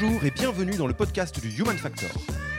[0.00, 2.08] Bonjour et bienvenue dans le podcast du Human Factor.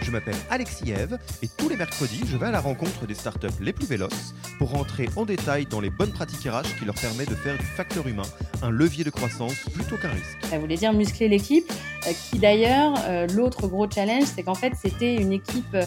[0.04, 3.48] Je m'appelle Alexis Eve et tous les mercredis, je vais à la rencontre des startups
[3.60, 7.32] les plus véloces pour rentrer en détail dans les bonnes pratiques RH qui leur permettent
[7.32, 8.28] de faire du facteur humain
[8.62, 10.38] un levier de croissance plutôt qu'un risque.
[10.52, 11.72] Ça voulait dire muscler l'équipe,
[12.06, 15.86] euh, qui d'ailleurs, euh, l'autre gros challenge, c'est qu'en fait, c'était une équipe euh,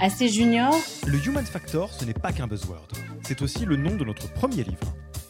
[0.00, 0.74] assez junior.
[1.06, 2.88] Le Human Factor, ce n'est pas qu'un buzzword,
[3.22, 4.96] c'est aussi le nom de notre premier livre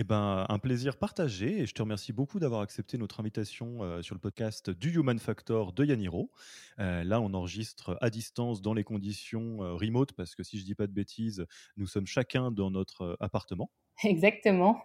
[0.00, 4.00] Eh ben, un plaisir partagé et je te remercie beaucoup d'avoir accepté notre invitation euh,
[4.00, 6.30] sur le podcast du Human Factor de Yaniro.
[6.78, 10.64] Euh, là, on enregistre à distance dans les conditions euh, remote parce que si je
[10.64, 11.44] dis pas de bêtises,
[11.76, 13.72] nous sommes chacun dans notre appartement.
[14.04, 14.82] Exactement.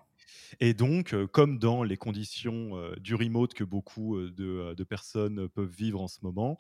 [0.60, 6.08] Et donc, comme dans les conditions du remote que beaucoup de, personnes peuvent vivre en
[6.08, 6.58] ce moment,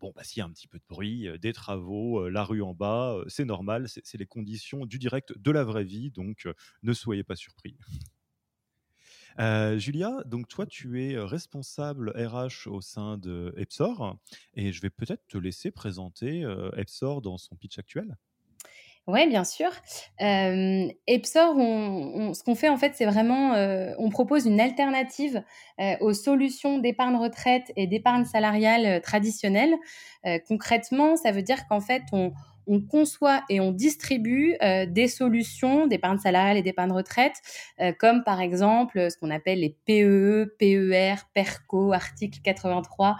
[0.00, 2.74] bon, bah, s'il y a un petit peu de bruit, des travaux, la rue en
[2.74, 6.48] bas, c'est normal, c'est les conditions du direct de la vraie vie, donc
[6.82, 7.76] ne soyez pas surpris.
[9.38, 14.18] Julia, donc toi, tu es responsable RH au sein de Epsor,
[14.54, 18.16] et je vais peut-être te laisser présenter Epsor dans son pitch actuel.
[19.10, 19.70] Oui, bien sûr.
[20.20, 23.54] Euh, Epsor, ce qu'on fait en fait, c'est vraiment,
[23.98, 25.42] on propose une alternative
[26.00, 29.74] aux solutions d'épargne retraite et d'épargne salariale traditionnelles.
[30.46, 32.32] concrètement, ça veut dire qu'en fait, on,
[32.70, 37.34] on conçoit et on distribue euh, des solutions d'épargne salariale et d'épargne retraite,
[37.80, 43.16] euh, comme par exemple ce qu'on appelle les PEE, PER, PERCO, article 83,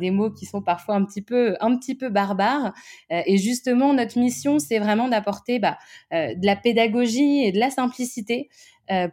[0.00, 2.74] des mots qui sont parfois un petit peu, un petit peu barbares.
[3.12, 5.78] Euh, et justement, notre mission, c'est vraiment d'apporter bah,
[6.10, 8.48] de la pédagogie et de la simplicité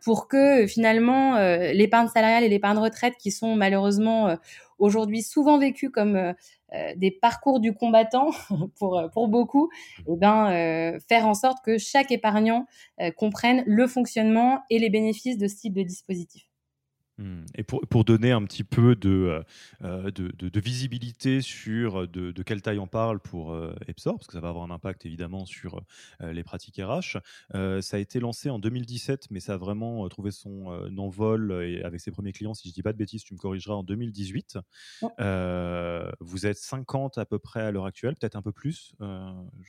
[0.03, 1.37] pour que finalement
[1.73, 4.35] l'épargne salariale et l'épargne retraite, qui sont malheureusement
[4.77, 6.33] aujourd'hui souvent vécues comme
[6.75, 8.31] euh, des parcours du combattant
[8.79, 9.69] pour, euh, pour beaucoup,
[9.99, 12.65] eh ben, euh, faire en sorte que chaque épargnant
[13.17, 16.47] comprenne le fonctionnement et les bénéfices de ce type de dispositif.
[17.17, 17.45] Mmh.
[17.55, 19.41] Et pour, pour, donner un petit peu de,
[19.83, 24.33] euh, de, de, visibilité sur de, quelle taille on parle pour euh, Epsor, parce que
[24.33, 25.81] ça va avoir un impact évidemment sur
[26.21, 27.17] euh, les pratiques RH,
[27.53, 30.65] ça a été lancé en 2017, mais ça a vraiment trouvé son
[30.97, 33.39] envol et avec ses premiers clients, si je ne dis pas de bêtises, tu me
[33.39, 34.57] corrigeras, en 2018.
[36.19, 38.93] vous êtes 50 à peu près à l'heure actuelle, peut-être un peu plus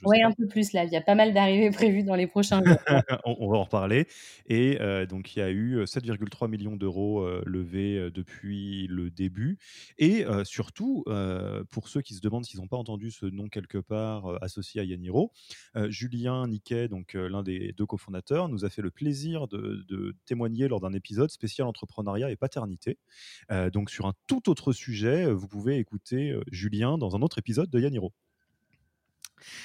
[0.05, 2.65] Oui, un peu plus là, il y a pas mal d'arrivées prévues dans les prochains
[2.65, 2.77] jours.
[3.25, 4.09] on, on, va en reparler.
[4.49, 4.79] Et
[5.09, 9.59] donc il y a eu 7,3 millions d'euros euh, levé euh, depuis le début.
[9.99, 11.05] Et euh, surtout,
[11.71, 14.85] pour ceux qui se demandent s'ils n'ont pas entendu ce nom quelque part associé à
[14.85, 15.33] Yaniro,
[15.89, 20.81] Julien Niquet, donc l'un des deux cofondateurs, nous a fait le plaisir de, témoigner lors
[20.81, 22.99] d'un épisode spécial entrepreneuriat et paternité.
[23.73, 27.81] donc sur un tout autre sujet, vous pouvez écouter Julien dans un autre épisode de
[27.81, 28.13] Yaniro.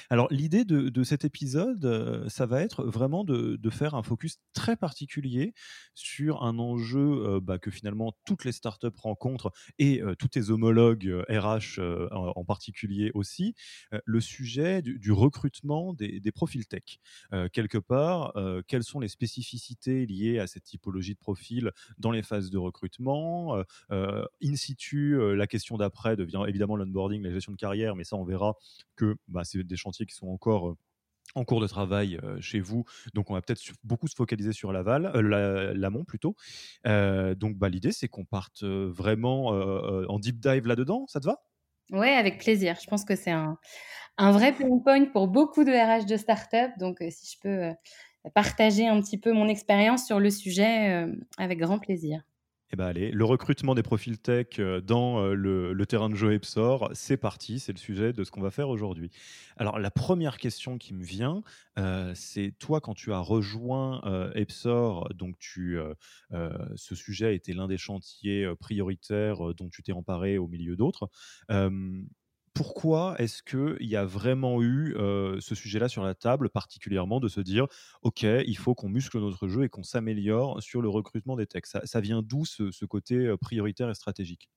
[0.10, 4.76] Alors l'idée de, cet épisode, euh, ça va être vraiment de, faire un focus très
[4.76, 5.54] particulier
[5.96, 10.50] sur un enjeu euh, bah, que finalement toutes les startups rencontrent et euh, tous tes
[10.50, 11.80] homologues RH
[12.12, 13.56] en, particulier aussi,
[14.06, 17.00] le sujet du, recrutement des, profils tech.
[17.54, 18.34] quelque part,
[18.68, 23.64] quelles sont les spécificités liées à cette typologie de profil dans les phases de recrutement
[23.90, 28.26] In situ, la question d'après devient évidemment l'onboarding, la gestion de carrière, mais ça on
[28.26, 28.56] verra
[28.96, 30.76] que bah, c'est des chantiers qui sont encore
[31.36, 32.86] en cours de travail chez vous.
[33.14, 36.36] Donc, on va peut-être beaucoup se focaliser sur l'aval, l'amont plutôt.
[36.86, 41.06] donc, bah, l'idée, c'est qu'on parte vraiment en deep dive là-dedans.
[41.08, 41.44] Ça te va?
[41.92, 42.78] Oui, avec plaisir.
[42.82, 43.58] Je pense que c'est un,
[44.18, 46.72] un vrai point pour beaucoup de RH de start-up.
[46.80, 47.76] Donc, si je peux
[48.34, 51.08] partager un petit peu mon expérience sur le sujet,
[51.38, 52.24] avec grand plaisir.
[52.74, 56.32] Eh ben allez, le recrutement des profils tech euh, dans euh, le, terrain de jeu
[56.32, 59.12] Epsor, c'est parti, c'est le sujet de ce qu'on va faire aujourd'hui.
[59.58, 61.44] Alors la première question qui me vient,
[61.78, 64.02] euh, c'est toi quand tu as rejoint
[64.36, 70.48] Epsor, donc ce sujet a été l'un des chantiers prioritaires dont tu t'es emparé au
[70.48, 71.10] milieu d'autres.
[72.62, 74.94] Pourquoi est-ce qu'il y a vraiment eu
[75.40, 77.66] ce sujet-là sur la table, particulièrement de se dire,
[78.04, 81.66] OK, il faut qu'on muscle notre jeu et qu'on s'améliore sur le recrutement des techs
[81.66, 84.52] ça, vient d'où ce, côté prioritaire et stratégique?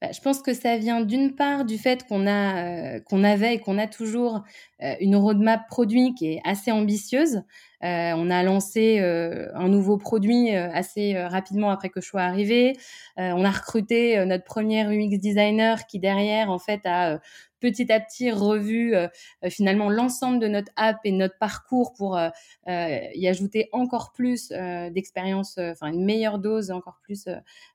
[0.00, 3.60] Bah, je pense que ça vient d'une part du fait qu'on a, qu'on avait et
[3.60, 4.42] qu'on a toujours,
[4.80, 7.42] une roadmap produit qui est assez ambitieuse.
[7.84, 12.06] Heu, on a lancé, heu, un nouveau produit, heu, assez, heu, rapidement après que je
[12.08, 12.74] sois arrivée.
[13.18, 17.20] Heu, on a recruté, notre 1er UX designer qui derrière en fait a,
[17.60, 19.08] petit à petit revu, heu,
[19.48, 22.30] finalement l'ensemble de notre app et notre parcours pour, heu,
[22.68, 24.48] y ajouter encore plus,
[24.90, 27.26] d'expérience, enfin une meilleure dose, encore plus,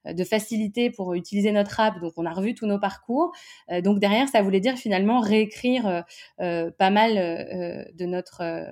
[0.06, 2.00] de facilité pour utiliser notre app.
[2.02, 3.32] Donc, on a revu tous nos parcours.
[3.72, 6.02] Euh, donc, derrière, ça voulait dire finalement réécrire euh,
[6.42, 8.66] euh, pas mal euh, de notre euh,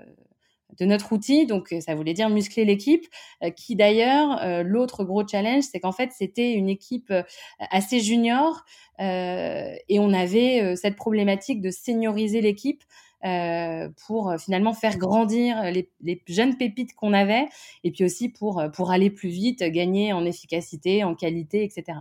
[0.79, 1.45] de notre outil.
[1.45, 3.05] Donc, ça voulait dire muscler l'équipe,
[3.43, 7.23] euh, qui d'ailleurs, euh, l'autre gros challenge, c'est qu'en fait, c'était une équipe euh,
[7.59, 8.63] assez junior
[8.99, 12.83] euh, et on avait euh, cette problématique de senioriser l'équipe
[13.25, 15.89] euh, pour euh, finalement faire grandir les,
[16.27, 17.47] jeunes pépites qu'on avait
[17.83, 21.99] et puis aussi pour, euh, pour aller plus vite, gagner en efficacité, en qualité, etc.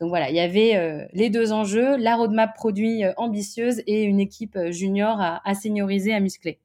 [0.00, 4.02] Donc voilà, il y avait euh, les deux enjeux, la roadmap produit euh, ambitieuse et
[4.02, 6.58] une équipe euh, junior à senioriser, à muscler.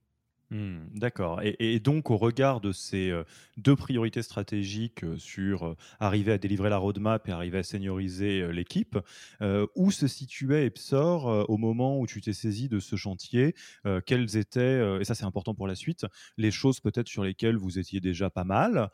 [0.51, 1.41] Hmm, D'accord.
[1.43, 3.23] Et, donc, au regard de ces euh,
[3.57, 8.51] deux priorités stratégiques euh, sur euh, arriver à délivrer la roadmap et arriver à senioriser
[8.51, 8.97] l'équipe,
[9.75, 13.53] où se situait Epsor au moment où tu t'es saisi de ce chantier
[14.05, 16.05] Quelles étaient, et ça c'est important pour la suite,
[16.37, 18.89] les choses peut-être sur lesquelles vous étiez déjà pas mal,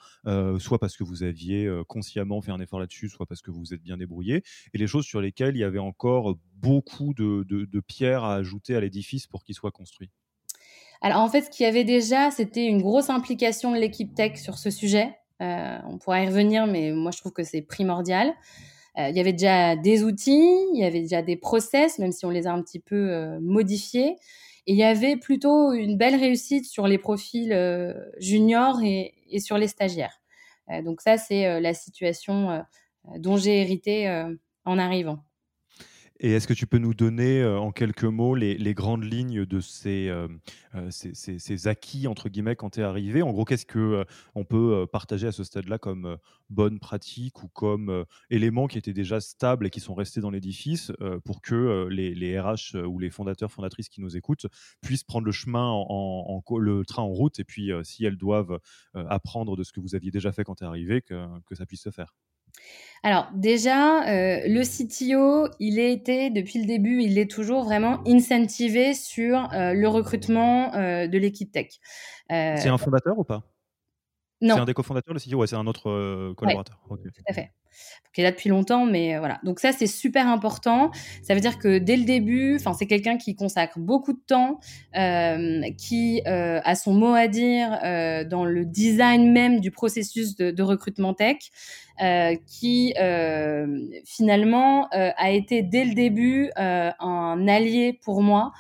[0.60, 3.74] soit parce que vous aviez consciemment fait un effort là-dessus, soit parce que vous vous
[3.74, 4.44] êtes bien débrouillé,
[4.74, 8.76] et les choses sur lesquelles il y avait encore beaucoup de- de pierres à ajouter
[8.76, 10.12] à l'édifice pour qu'il soit construit
[11.02, 14.38] Alors en fait, ce qu'il y avait déjà, c'était une grosse implication de l'équipe tech
[14.38, 15.16] sur ce sujet.
[15.42, 18.34] Euh, on pourra y revenir, mais moi je trouve que c'est primordial.
[18.98, 22.26] Euh, il y avait déjà des outils, il y avait déjà des process, même si
[22.26, 24.16] on les a un petit peu euh, modifiés.
[24.68, 27.54] Et il y avait plutôt une belle réussite sur les profils
[28.18, 30.22] juniors et, sur les stagiaires.
[30.84, 32.64] Donc ça, c'est la situation
[33.18, 34.26] dont j'ai hérité
[34.66, 35.20] en arrivant.
[36.22, 39.60] Et est-ce que tu peux nous donner euh, en quelques mots les, grandes lignes de
[39.60, 40.30] ces, euh,
[40.74, 43.22] euh, ces, ces- acquis, entre guillemets, quand tu es arrivé?
[43.22, 44.04] En gros, qu'est-ce que euh,
[44.34, 46.18] on peut partager à ce stade-là comme
[46.50, 50.92] bonne pratique ou comme éléments qui étaient déjà stables et qui sont restés dans l'édifice
[51.26, 54.46] pour que les, les RH ou les fondateurs, fondatrices qui nous écoutent
[54.82, 58.60] puissent prendre le chemin, en, le train en route et puis si elles doivent
[58.94, 61.66] apprendre de ce que vous aviez déjà fait quand tu es arrivé, que, que ça
[61.66, 62.14] puisse se faire?
[63.06, 68.02] Alors déjà, euh, le CTO, il a été depuis le début, il est toujours vraiment
[68.08, 71.68] incentivé sur euh, le recrutement euh, de l'équipe tech.
[72.30, 73.44] C'est un fondateur ou pas?
[74.42, 76.80] C'est non, un des cofondateurs, le CEO Ouais, c'est un autre ouais, collaborateur.
[76.90, 76.98] Tout
[77.28, 77.52] à fait.
[78.16, 79.40] Qui est là depuis longtemps, mais euh, voilà.
[79.44, 80.90] Donc ça, c'est super important.
[81.22, 84.62] Ça veut dire que dès le début, c'est quelqu'un qui consacre beaucoup de temps,
[84.96, 87.72] euh, qui euh, a son mot à dire
[88.30, 91.38] dans le design même du processus de, de recrutement tech,
[92.48, 92.94] qui
[94.06, 98.54] finalement a été dès le début un allié pour moi.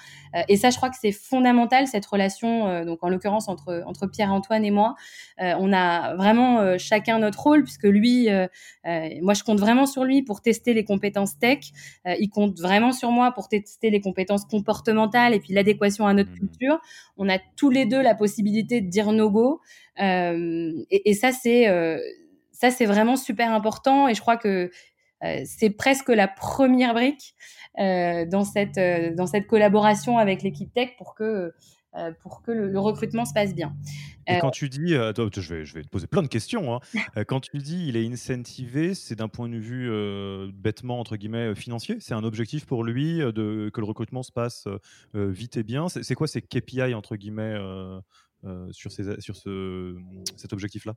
[0.49, 4.65] Et ça, je crois que c'est fondamental cette relation, donc en l'occurrence entre entre Pierre-Antoine
[4.65, 4.95] et moi.
[5.39, 8.29] On a vraiment chacun notre rôle puisque lui
[9.21, 11.59] moi, je compte vraiment sur lui pour tester les compétences tech.
[12.07, 16.13] Euh, il compte vraiment sur moi pour tester les compétences comportementales et puis l'adéquation à
[16.13, 16.37] notre Mhm.
[16.39, 16.79] culture.
[17.17, 19.61] On a tous les deux la possibilité de dire no go.
[20.01, 21.97] Euh, et, et ça, c'est euh,
[22.51, 24.07] ça, c'est vraiment super important.
[24.07, 24.71] Et je crois que
[25.23, 27.35] euh, c'est presque la première brique
[27.79, 31.55] euh, dans cette euh, dans cette collaboration avec l'équipe tech pour que euh,
[32.21, 33.75] pour que le, le recrutement se passe bien.
[34.27, 36.27] Et Euh, quand tu dis, euh, attends, je vais, je vais te poser plein de
[36.27, 36.73] questions.
[36.75, 36.79] hein.
[37.17, 41.15] Euh, quand tu dis il est incentivé, c'est d'un point de vue euh, bêtement entre
[41.15, 41.97] guillemets euh, financier?
[41.99, 44.79] C'est un objectif pour lui euh, de que le recrutement se passe euh,
[45.15, 45.87] euh, vite et bien?
[45.89, 47.99] C'est quoi ces KPI entre guillemets euh,
[48.43, 49.95] euh, sur ces, sur ce,
[50.35, 50.93] cet objectif-là?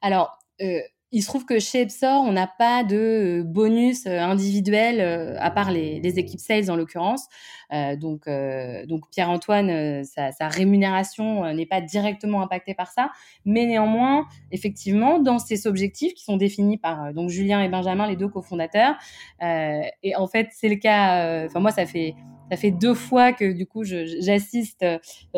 [0.00, 0.80] Alors, euh,
[1.12, 5.36] il se trouve que chez Epsor, on n'a pas de euh, bonus euh, individuel, euh,
[5.40, 7.28] à part les, équipes sales en l'occurrence.
[8.00, 8.28] Donc,
[8.86, 13.10] donc Pierre-Antoine, sa, sa rémunération n'est pas directement impactée par ça.
[13.46, 18.16] Mais néanmoins, effectivement, dans ces objectifs qui sont définis par donc Julien et Benjamin, les
[18.16, 18.96] deux cofondateurs,
[19.40, 21.46] et en fait, c'est le cas.
[21.46, 22.14] Enfin, moi, ça fait
[22.50, 24.84] ça fait deux fois que du coup, j'assiste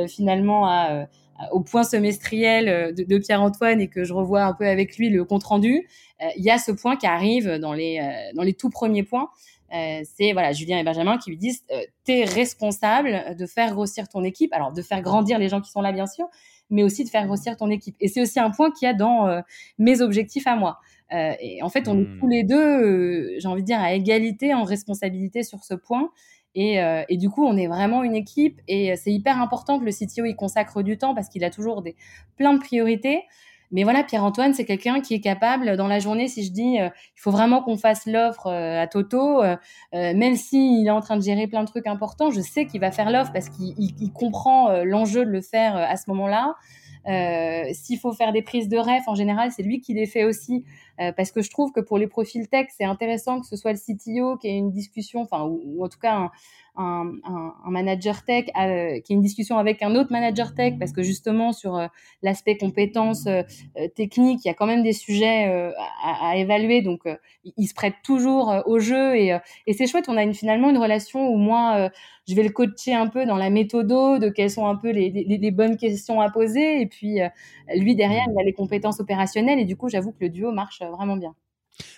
[0.08, 1.06] finalement à,
[1.50, 5.44] au point semestriel de, Pierre-Antoine et que je revois un peu avec lui le compte
[5.44, 5.88] rendu,
[6.36, 8.00] il y a ce point qui arrive dans les
[8.34, 9.28] dans les tout premiers points.
[9.70, 11.64] c'est voilà Julien et Benjamin qui lui disent
[12.04, 15.70] tu es responsable de faire grossir ton équipe alors de faire grandir les gens qui
[15.70, 16.26] sont là bien sûr
[16.70, 18.94] mais aussi de faire grossir ton équipe et c'est aussi un point qu'il y a
[18.94, 19.42] dans
[19.78, 20.78] mes objectifs à moi
[21.12, 22.30] euh, et en fait, on est tous mmh.
[22.30, 26.10] les deux, euh, j'ai envie de dire, à égalité en responsabilité sur ce point.
[26.54, 29.84] Et, euh, et, du coup, on est vraiment une équipe et c'est hyper important que
[29.84, 31.96] le CTO y consacre du temps parce qu'il a toujours des,
[32.36, 33.22] plein de priorités.
[33.72, 36.92] Mais voilà, Pierre-Antoine, c'est quelqu'un qui est capable, dans la journée, si je dis, il
[37.16, 39.42] faut vraiment qu'on fasse l'offre à Toto,
[39.92, 42.92] même s'il est en train de gérer plein de trucs importants, je sais qu'il va
[42.92, 46.54] faire l'offre parce qu'il comprend l'enjeu de le faire à ce moment-là.
[47.06, 50.24] Euh, S'il faut faire des prises de ref, en général, c'est lui qui les fait
[50.24, 50.64] aussi,
[51.00, 53.72] euh, parce que je trouve que pour les profils tech, c'est intéressant que ce soit
[53.72, 56.30] le CTO qui ait une discussion, enfin, ou, en tout cas un,
[56.76, 60.92] un, un, manager tech euh, qui ait une discussion avec un autre manager tech, parce
[60.92, 61.86] que justement sur euh,
[62.22, 63.42] l'aspect compétences euh,
[63.94, 65.44] techniques, il y a quand même des sujets
[66.04, 67.02] à, à, évaluer, donc
[67.44, 70.06] il se prête toujours au jeu et, et c'est chouette.
[70.08, 71.90] On a une, finalement une relation où moi
[72.26, 75.10] je vais le coacher un peu dans la méthode de quelles sont un peu les,
[75.10, 76.80] les, les bonnes questions à poser.
[76.80, 77.18] Et puis,
[77.76, 79.58] lui, derrière, il a les compétences opérationnelles.
[79.58, 81.34] Et du coup, j'avoue que le duo marche vraiment bien.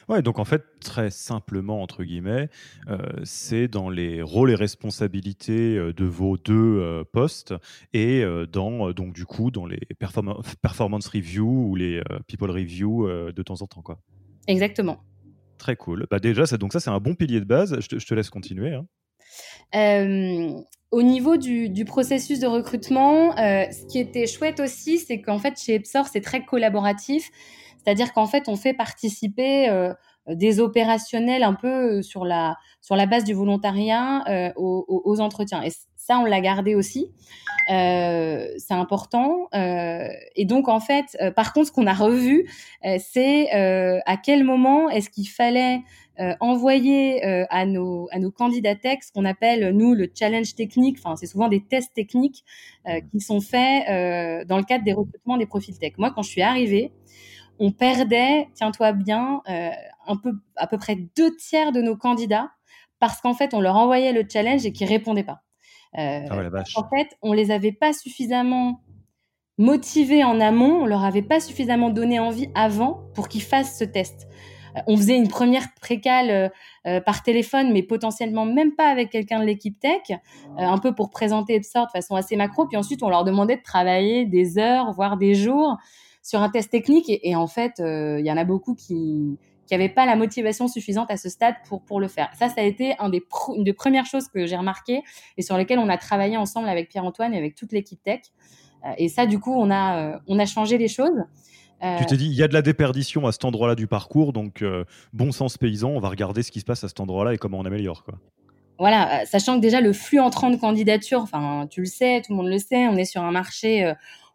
[0.08, 2.48] Ouais, donc en fait, très simplement, entre guillemets,
[2.88, 7.54] euh, c'est dans les rôles et responsabilités euh, de vos deux euh, postes
[7.92, 9.80] et dans, donc du coup, dans les
[10.62, 13.82] performance review ou les people review de temps en temps.
[13.82, 13.98] Quoi.
[14.46, 14.98] Exactement.
[15.58, 16.06] Très cool.
[16.10, 17.78] Bah déjà, ça, donc ça, c'est un bon pilier de base.
[17.80, 18.74] Je te, laisse continuer.
[18.74, 18.86] Hein.
[20.90, 25.60] au niveau du, du, processus de recrutement, ce qui était chouette aussi, c'est qu'en fait,
[25.60, 27.30] chez Epsor, c'est très collaboratif.
[27.86, 29.68] C'est-à-dire qu'en fait, on fait participer
[30.28, 35.20] euh, des opérationnels un peu euh, sur la, sur la base du volontariat euh, aux,
[35.20, 35.62] entretiens.
[35.62, 37.12] Et ça, on l'a gardé aussi.
[37.68, 39.48] c'est important.
[39.52, 42.48] et donc, en fait, par contre, ce qu'on a revu,
[42.98, 45.80] c'est à quel moment est-ce qu'il fallait
[46.38, 50.98] envoyer à nos à nos candidats ce qu'on appelle nous le challenge technique.
[51.02, 52.44] Enfin, c'est souvent des tests techniques
[53.10, 55.94] qui sont faits dans le cadre des recrutements des profils tech.
[55.98, 56.92] Moi, quand je suis arrivée,
[57.58, 59.70] on perdait, tiens-toi bien, euh,
[60.06, 62.50] un peu, à peu près deux tiers de nos candidats
[62.98, 65.42] parce qu'en fait, on leur envoyait le challenge et qu'ils répondaient pas.
[65.98, 68.80] Euh, ah en fait, on les avait pas suffisamment
[69.58, 73.84] motivés en amont, on leur avait pas suffisamment donné envie avant pour qu'ils fassent ce
[73.84, 74.28] test.
[74.76, 76.50] Euh, on faisait une première précale
[77.04, 80.18] par téléphone, mais potentiellement même pas avec quelqu'un de l'équipe tech,
[80.56, 82.66] un peu pour présenter Epsort de façon assez macro.
[82.66, 85.78] Puis ensuite, on leur demandait de travailler des heures, voire des jours
[86.26, 87.06] sur un test technique.
[87.08, 89.38] Et, en fait, euh, il y en a beaucoup qui
[89.70, 92.30] n'avaient pas la motivation suffisante à ce stade pour, pour le faire.
[92.36, 93.24] Ça, ça a été un des
[93.56, 95.02] une des premières choses que j'ai remarqué
[95.36, 98.22] et sur lesquelles on a travaillé ensemble avec Pierre-Antoine et avec toute l'équipe tech.
[98.84, 101.22] Euh, et ça, du coup, on a, euh, on a changé les choses.
[101.98, 104.64] Tu t'es dit, il y a de la déperdition à cet endroit-là du parcours, donc
[105.12, 107.58] bon sens paysan, on va regarder ce qui se passe à cet endroit-là et comment
[107.58, 108.02] on améliore.
[108.02, 108.14] Quoi.
[108.78, 112.38] Voilà, sachant que déjà le flux entrant de candidatures, enfin tu le sais, tout le
[112.38, 113.92] monde le sait, on est sur un marché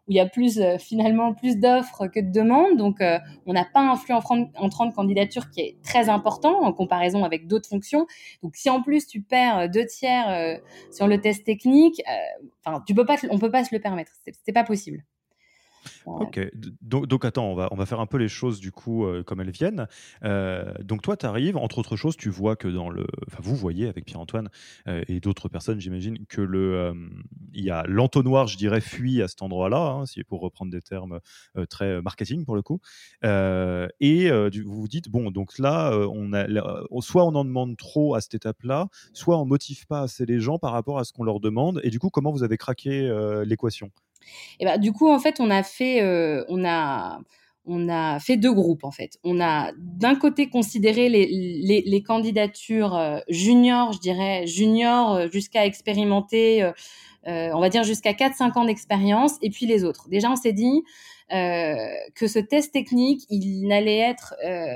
[0.08, 2.76] où il y a plus euh, finalement plus d'offres que de demandes.
[2.76, 6.72] Donc, euh, on n'a pas un flux entrant de candidature qui est très important en
[6.72, 8.06] comparaison avec d'autres fonctions.
[8.42, 12.02] Donc, si en plus tu perds euh, deux tiers sur le test technique,
[12.64, 14.12] enfin, tu peux pas, on peut pas se le permettre.
[14.44, 15.04] C'est pas possible.
[16.06, 16.40] Ok,
[16.82, 19.40] donc, attends, on va, on va faire un peu les choses du coup euh, comme
[19.40, 19.86] elles viennent.
[20.24, 23.06] Euh, donc toi, tu arrives, entre autres choses, tu vois que dans le...
[23.26, 24.48] Enfin, vous voyez avec Pierre-Antoine
[24.88, 26.42] euh, et d'autres personnes, j'imagine, que
[27.54, 31.20] y a l'entonnoir, je dirais, fuit à cet endroit-là, hein, si pour reprendre des termes
[31.68, 32.80] très marketing pour le coup.
[33.22, 36.46] et vous vous dites, bon, donc là, on a,
[37.00, 40.58] soit on en demande trop à cette étape-là, soit on motive pas assez les gens
[40.58, 41.80] par rapport à ce qu'on leur demande.
[41.84, 43.10] Et du coup, comment vous avez craqué
[43.46, 43.90] l'équation?
[44.60, 47.20] Et bah, du coup, en fait, on a fait, euh, on a,
[47.64, 49.18] on a fait deux groupes en fait.
[49.24, 55.64] On a d'un côté considéré les, les, candidatures euh, juniors, je dirais juniors euh, jusqu'à
[55.66, 56.70] expérimenter,
[57.24, 60.08] on va dire jusqu'à 4-5 ans d'expérience, et puis les autres.
[60.08, 60.82] Déjà, on s'est dit
[61.30, 64.34] que ce test technique, il n'allait être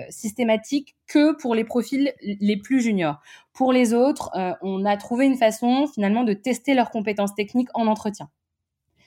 [0.09, 3.17] systématique que pour les profils les plus juniors.
[3.53, 4.31] Pour les autres,
[4.63, 8.31] on a trouvé une façon finalement de tester leurs compétences techniques en entretien.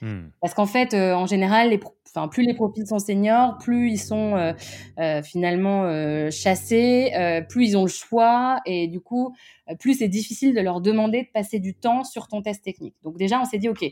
[0.00, 0.28] Hmm.
[0.40, 1.78] Parce qu'en fait, euh, en général,
[2.08, 4.52] enfin, plus les profils sont seniors, plus ils sont euh,
[4.98, 7.12] euh, finalement chassés,
[7.48, 9.34] plus ils ont le choix, et du coup,
[9.78, 12.94] plus c'est difficile de leur demander de passer du temps sur ton test technique.
[13.02, 13.84] Donc déjà, on s'est dit, OK,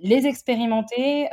[0.00, 1.28] les expérimenter,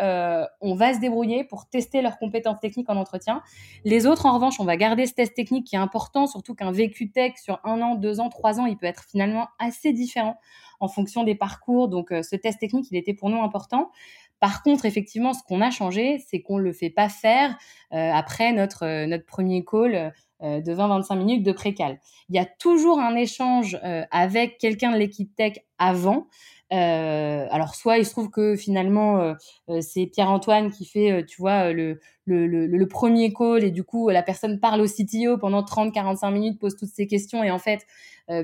[0.62, 3.42] on va se débrouiller pour tester leurs compétences techniques en entretien.
[3.84, 6.72] Les autres, en revanche, on va garder ce test technique qui est important, surtout qu'un
[6.72, 10.38] vécu tech sur un an, deux ans, trois ans, il peut être finalement assez différent
[10.80, 11.88] en fonction des parcours.
[11.88, 13.92] Donc, euh, ce test technique, il était pour nous important.
[14.40, 17.58] Par contre, effectivement, ce qu'on a changé, c'est qu'on le fait pas faire
[17.92, 22.00] après notre notre premier call de 20-25 minutes de précal.
[22.28, 23.80] Il y a toujours un échange
[24.12, 26.28] avec quelqu'un de l'équipe tech avant
[26.74, 29.34] euh, alors soit il se trouve que finalement euh,
[29.70, 34.10] euh, c'est Pierre-Antoine qui fait, tu vois, le, le, le, premier call et du coup
[34.10, 37.86] la personne parle au CTO pendant 30-45 minutes, pose toutes ces questions et en fait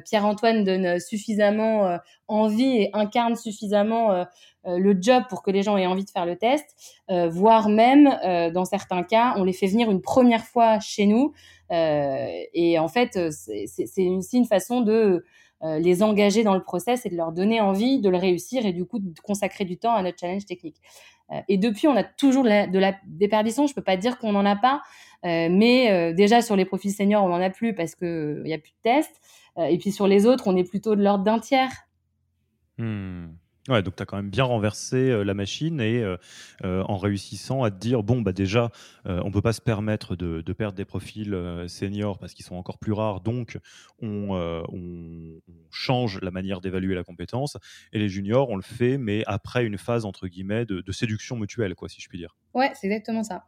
[0.05, 1.97] Pierre-Antoine donne suffisamment
[2.27, 4.27] envie et incarne suffisamment
[4.65, 6.75] le job pour que les gens aient envie de faire le test,
[7.09, 8.15] voire même
[8.53, 11.33] dans certains cas on les fait venir une première fois chez nous.
[11.71, 15.23] Et en fait c'est aussi une façon de euh,
[15.63, 18.85] les engager dans le process et de leur donner envie de le réussir et du
[18.85, 20.77] coup de consacrer du temps à notre challenge technique.
[21.31, 23.67] Euh, et depuis, on a toujours de la, de la déperdition.
[23.67, 24.81] Je peux pas dire qu'on n'en a pas,
[25.25, 28.53] euh, mais déjà sur les profils seniors, on en a plus parce que il y
[28.53, 29.21] a plus de tests.
[29.57, 31.71] et puis sur les autres, on est plutôt de l'ordre d'un tiers.
[32.77, 33.27] Hmm.
[33.69, 36.17] Ouais, donc tu as quand même bien renversé euh, la machine et euh,
[36.63, 38.71] euh, en réussissant à te dire bon, bah déjà,
[39.05, 41.35] on ne peut pas se permettre de, perdre des profils
[41.67, 43.59] seniors parce qu'ils sont encore plus rares, donc
[44.01, 44.61] on,
[45.69, 47.57] change la manière d'évaluer la compétence.
[47.93, 51.75] Et les juniors, on le fait, mais après une phase entre guillemets de, séduction mutuelle,
[51.75, 52.35] quoi, si je puis dire.
[52.53, 53.45] Ouais, c'est exactement ça.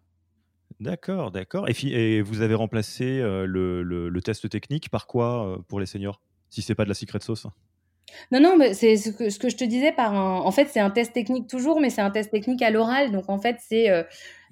[0.79, 1.67] D'accord, d'accord.
[1.69, 6.61] Et, et, vous avez remplacé le, le, test technique par quoi pour les seniors Si
[6.61, 7.47] c'est pas de la secret sauce?
[8.31, 10.41] Non, non, mais c'est ce que, je te disais par un...
[10.41, 13.11] En fait, c'est un test technique toujours, mais c'est un test technique à l'oral.
[13.11, 14.03] Donc, en fait, c'est euh,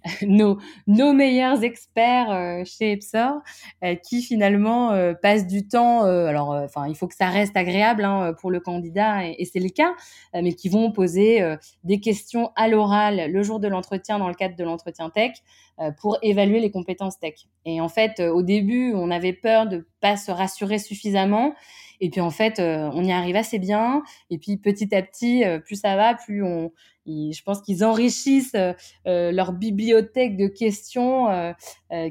[0.27, 3.41] nos, nos meilleurs experts euh, chez Epsor
[3.84, 4.91] euh, qui finalement
[5.22, 6.03] passent du temps.
[6.03, 9.60] alors, enfin, il faut que ça reste agréable hein, pour le candidat, et, et c'est
[9.60, 9.93] le cas,
[10.34, 11.43] mais qui vont poser
[11.84, 15.31] des questions à l'oral le jour de l'entretien dans le cadre de l'entretien tech
[16.00, 17.36] pour évaluer les compétences tech.
[17.65, 21.53] Et en fait, au début, on avait peur de pas se rassurer suffisamment.
[22.01, 24.03] Et puis en fait, euh, on y arrive assez bien.
[24.31, 26.72] Et puis petit à petit, euh, plus ça va, plus on,
[27.05, 31.27] je pense qu'ils enrichissent euh, leur bibliothèque de questions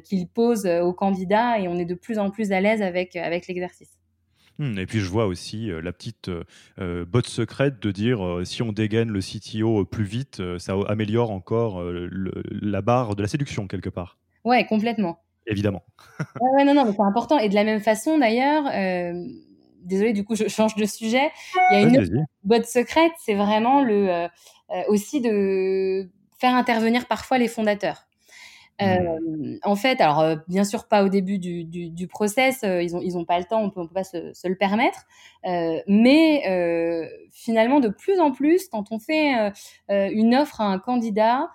[0.05, 3.47] qu'ils posent aux candidats et on est de plus en plus à l'aise avec, avec
[3.49, 3.91] l'exercice.
[4.59, 6.31] Hmm, et puis je vois aussi la petite
[6.79, 12.83] botte secrète de dire si on dégaine le CTO plus vite, ça améliore encore la
[12.83, 14.19] barre de la séduction quelque part.
[14.45, 15.21] Ouais, complètement.
[15.47, 15.83] Évidemment.
[16.41, 17.39] ouais, non, non, mais c'est important.
[17.39, 18.65] Et de la même façon d'ailleurs,
[19.85, 21.31] désolée, du coup, je change de sujet.
[21.71, 24.29] Il y a une botte secrète, c'est vraiment le euh,
[24.71, 28.07] euh, aussi de faire intervenir parfois les fondateurs.
[28.81, 28.85] Mmh.
[28.85, 33.03] Euh, en fait, alors bien sûr pas au début du, du, du process, ils ont
[33.03, 35.07] ils ont pas le temps, on peut on peut pas se, se le permettre.
[35.87, 36.43] mais
[37.31, 39.53] finalement, de plus en plus, quand on fait
[39.91, 41.51] une offre à un candidat,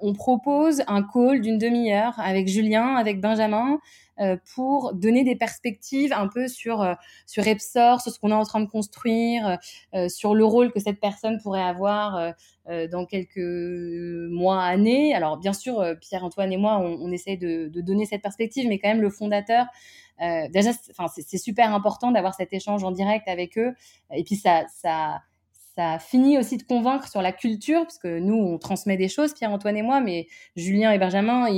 [0.00, 3.78] on propose un call d'une demi-heure avec Julien, avec Benjamin,
[4.54, 6.94] pour donner des perspectives un peu sur euh,
[7.26, 9.58] sur Epsor, sur ce qu'on est en train de construire,
[9.94, 12.34] euh, sur le rôle que cette personne pourrait avoir
[12.90, 15.14] dans quelques mois, années.
[15.14, 18.88] Alors bien sûr, Pierre-Antoine et moi, on, on essaye de, donner cette perspective, mais quand
[18.88, 19.66] même le fondateur.
[20.18, 23.74] déjà, enfin, c'est super important d'avoir cet échange en direct avec eux.
[24.14, 25.20] Et puis ça, ça,
[25.76, 29.34] ça finit aussi de convaincre sur la culture, parce que nous, on transmet des choses,
[29.34, 31.48] Pierre-Antoine et moi, mais Julien et Benjamin,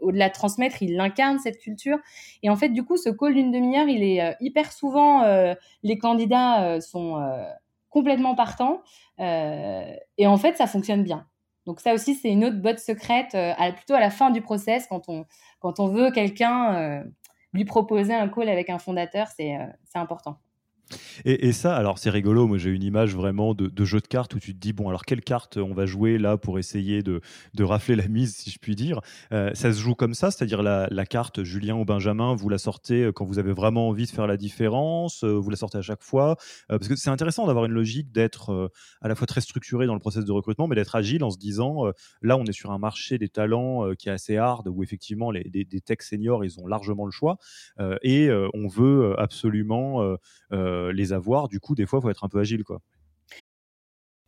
[0.00, 1.98] au-delà de transmettre, ils incarnent cette culture.
[2.42, 5.54] Et en fait, du coup, ce call d'une demi-heure, il est euh, hyper souvent, euh,
[5.82, 7.20] les candidats euh, sont
[7.90, 8.82] complètement partants,
[9.18, 11.26] et en fait, ça fonctionne bien.
[11.66, 13.36] Donc ça aussi, c'est une autre botte secrète,
[13.76, 17.04] plutôt à la fin du process, quand on veut quelqu'un
[17.52, 19.56] lui proposer un call avec un fondateur, c'est
[19.94, 20.38] important.
[21.24, 24.38] Et, ça, alors c'est rigolo, moi j'ai une image vraiment de, jeu de cartes où
[24.38, 27.20] tu te dis, bon, alors quelle carte on va jouer là pour essayer de,
[27.60, 29.00] rafler la mise, si je puis dire.
[29.32, 33.10] Euh, ça se joue comme ça, c'est-à-dire la, carte Julien ou Benjamin, vous la sortez
[33.14, 36.02] quand vous avez vraiment envie de faire la différence, euh, vous la sortez à chaque
[36.02, 36.36] fois.
[36.70, 38.70] Euh, parce que c'est intéressant d'avoir une logique d'être
[39.00, 41.38] à la fois très structuré dans le process de recrutement, mais d'être agile en se
[41.38, 41.84] disant,
[42.22, 45.44] là on est sur un marché des talents qui est assez hard, où effectivement les,
[45.44, 47.36] des, des seniors, ils ont largement le choix,
[48.02, 50.16] et on veut absolument
[50.54, 51.48] euh, les avoir.
[51.48, 52.64] Du coup, des fois, il faut être un peu agile.
[52.64, 52.80] quoi.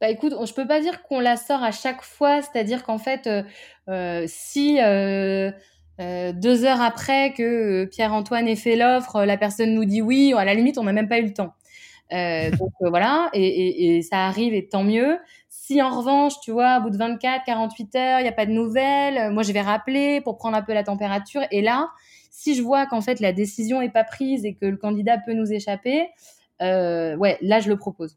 [0.00, 3.26] Bah écoute, je peux pas dire qu'on la sort à chaque fois, c'est-à-dire qu'en fait,
[3.26, 3.42] euh,
[3.88, 5.50] euh, si euh,
[5.98, 10.54] deux heures après que Pierre-Antoine ait fait l'offre, la personne nous dit oui, à la
[10.54, 11.54] limite, on n'a même pas eu le temps.
[12.12, 15.18] donc voilà, et, et, ça arrive et tant mieux.
[15.48, 18.46] Si en revanche, tu vois, au bout de 24, 48 heures, il n'y a pas
[18.46, 21.42] de nouvelles, moi je vais rappeler pour prendre un peu la température.
[21.50, 21.88] Et là,
[22.30, 25.32] si je vois qu'en fait la décision n'est pas prise et que le candidat peut
[25.32, 26.06] nous échapper,
[26.60, 28.16] ouais, là je le propose.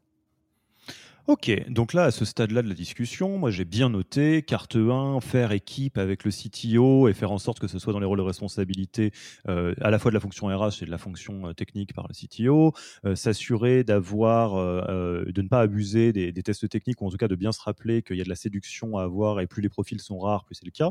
[1.30, 5.20] Ok, donc là, à ce stade-là de la discussion, moi j'ai bien noté carte 1,
[5.20, 8.18] faire équipe avec le CTO et faire en sorte que ce soit dans les rôles
[8.18, 9.12] de responsabilité
[9.48, 12.08] euh, à la fois de la fonction RH et de la fonction euh, technique par
[12.08, 12.72] le CTO,
[13.04, 17.36] euh, s'assurer d'avoir, de ne pas abuser des, tests techniques ou en tout cas de
[17.36, 20.00] bien se rappeler qu'il y a de la séduction à avoir et plus les profils
[20.00, 20.90] sont rares, plus c'est le cas.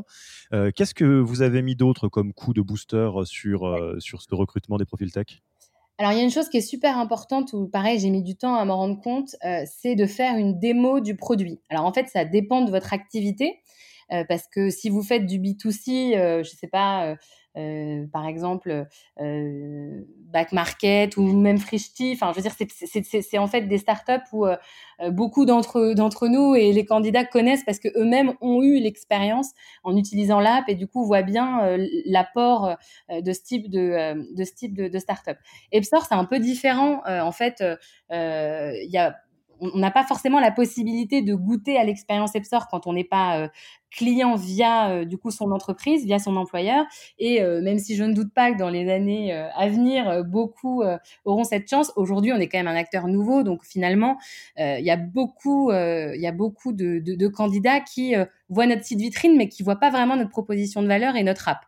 [0.72, 4.86] Qu'est-ce que vous avez mis d'autre comme coup de booster sur, sur ce recrutement des
[4.86, 5.42] profils tech?
[6.00, 8.34] Alors, il y a une chose qui est super importante où, pareil, j'ai mis du
[8.34, 11.60] temps à m'en rendre compte, euh, c'est de faire une démo du produit.
[11.68, 13.60] Alors, en fait, ça dépend de votre activité.
[14.10, 17.16] Euh, parce que si vous faites du B2C, euh, je ne sais pas,
[17.54, 18.86] par exemple
[19.20, 22.12] euh, Back Market ou même Frishti.
[22.14, 22.54] Enfin, je veux dire,
[23.22, 24.56] c'est en fait des startups où euh,
[25.10, 29.50] beaucoup d'entre nous et les candidats connaissent parce que eux-mêmes ont eu l'expérience
[29.82, 32.76] en utilisant l'app et du coup voient bien l'apport
[33.10, 35.36] de ce type de de ce type de, startup.
[35.72, 37.02] Epsor, c'est un peu différent.
[37.06, 37.62] en fait,
[38.10, 39.16] il y a
[39.60, 43.38] on n'a pas forcément la possibilité de goûter à l'expérience Epsor quand on n'est pas
[43.38, 43.48] euh,
[43.90, 46.84] client via euh, du coup son entreprise, via son employeur.
[47.18, 50.82] Et euh, même si je ne doute pas que dans les années à venir, beaucoup
[51.24, 51.92] auront cette chance.
[51.96, 54.18] Aujourd'hui, on est quand même un acteur nouveau, donc finalement,
[54.56, 58.14] il y a beaucoup, il y a beaucoup de, de, de candidats qui
[58.50, 61.48] voient notre site vitrine, mais qui voient pas vraiment notre proposition de valeur et notre
[61.48, 61.64] app.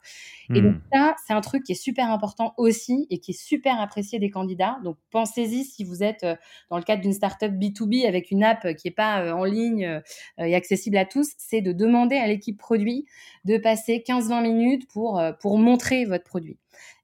[0.54, 0.80] Et donc hmm.
[0.92, 4.30] ça, c'est un truc qui est super important aussi et qui est super apprécié des
[4.30, 4.78] candidats.
[4.84, 6.34] Donc pensez-y si vous êtes euh,
[6.68, 9.86] dans le cadre d'une startup B2B avec une app qui n'est pas euh, en ligne
[9.86, 10.00] euh,
[10.44, 13.06] et accessible à tous, c'est de demander à l'équipe produit
[13.44, 16.58] de passer 15-20 minutes pour, pour montrer votre produit.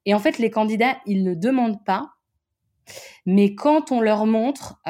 [0.05, 2.11] Et en fait, les candidats, ils ne demandent pas,
[3.27, 4.81] mais quand on leur montre,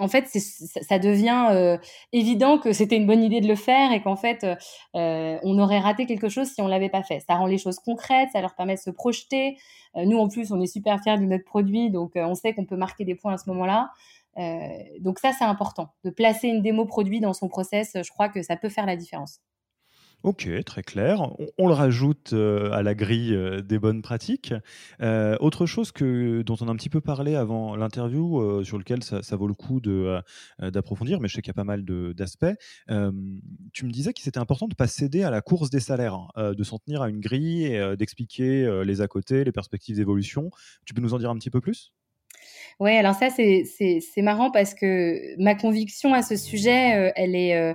[0.00, 1.76] en fait, ça devient euh,
[2.12, 4.56] évident que c'était une bonne idée de le faire et qu'en fait, euh,
[4.96, 7.20] euh, on aurait raté quelque chose si on l'avait pas fait.
[7.20, 9.56] Ça rend les choses concrètes, ça leur permet de se projeter.
[9.94, 12.76] nous, en plus, on est super fiers de notre produit, donc on sait qu'on peut
[12.76, 13.90] marquer des points à ce moment-là.
[15.00, 15.88] donc ça, c'est important.
[16.04, 18.96] De placer une démo produit dans son process, je crois que ça peut faire la
[18.96, 19.40] différence.
[20.22, 21.30] Ok, très clair.
[21.56, 24.52] On, le rajoute euh, à la grille euh, des bonnes pratiques.
[25.00, 29.02] Euh, autre chose que, dont on a un petit peu parlé avant l'interview, sur lequel
[29.02, 32.44] ça, vaut le coup d'approfondir, mais je sais qu'il y a pas mal d'aspects.
[33.72, 36.14] tu me disais qu'il c'était important de ne pas céder à la course des salaires,
[36.14, 40.50] hein, de s'en tenir à une grille d'expliquer les à côté, les perspectives d'évolution.
[40.84, 41.94] Tu peux nous en dire un petit peu plus?
[42.78, 47.74] Ouais, alors ça, c'est marrant parce que ma conviction à ce sujet, elle est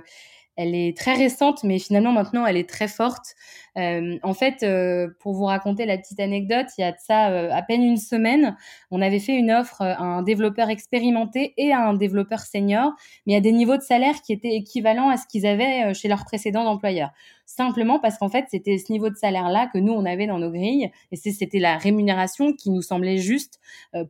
[0.56, 3.34] elle est très récente, mais finalement maintenant elle est très forte.
[3.76, 7.28] Euh, en fait, euh, pour vous raconter la petite anecdote, il y a de ça
[7.28, 8.56] euh, à peine une semaine,
[8.90, 12.92] on avait fait une offre à un développeur expérimenté et à un développeur senior,
[13.26, 16.24] mais à des niveaux de salaire qui étaient équivalents à ce qu'ils avaient chez leur
[16.24, 17.10] précédent employeur.
[17.44, 20.50] Simplement parce qu'en fait, c'était ce niveau de salaire-là que nous, on avait dans nos
[20.50, 23.60] grilles, et c'était la rémunération qui nous semblait juste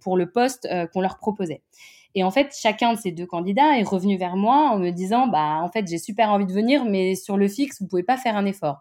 [0.00, 1.60] pour le poste qu'on leur proposait.
[2.16, 5.26] Et en fait, chacun de ces deux candidats est revenu vers moi en me disant,
[5.26, 8.16] bah, en fait, j'ai super envie de venir, mais sur le fixe, vous pouvez pas
[8.16, 8.80] faire un effort.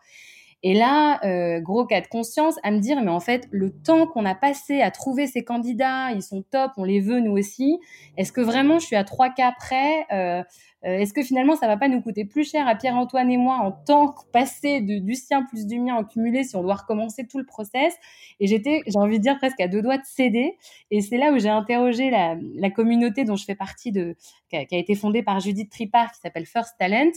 [0.64, 4.08] Et là, euh, gros cas de conscience, à me dire, mais en fait, le temps
[4.08, 7.78] qu'on a passé à trouver ces candidats, ils sont top, on les veut nous aussi.
[8.18, 10.42] Est-ce que vraiment je suis à trois cas près euh,
[10.84, 13.72] est-ce que finalement, ça va pas nous coûter plus cher à Pierre-Antoine et moi en
[13.72, 17.40] temps passé de, du sien plus du mien en cumulé si on doit recommencer tout
[17.40, 17.96] le process?
[18.40, 20.58] Et j'étais, j'ai envie de dire, presque à deux doigts de céder.
[20.92, 24.16] Et c'est là où j'ai interrogé la, communauté dont je fais partie, de,
[24.50, 27.12] qui, a, été fondée par Judith Tripart, qui s'appelle First Talent,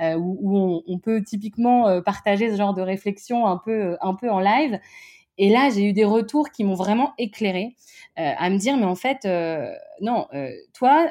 [0.00, 3.96] euh, où, où on, on, peut typiquement euh, partager ce genre de réflexion un peu,
[4.00, 4.80] un peu en live.
[5.38, 7.76] Et là, j'ai eu des retours qui m'ont vraiment éclairé
[8.18, 11.08] euh, à me dire, mais en fait, euh, non, euh, toi,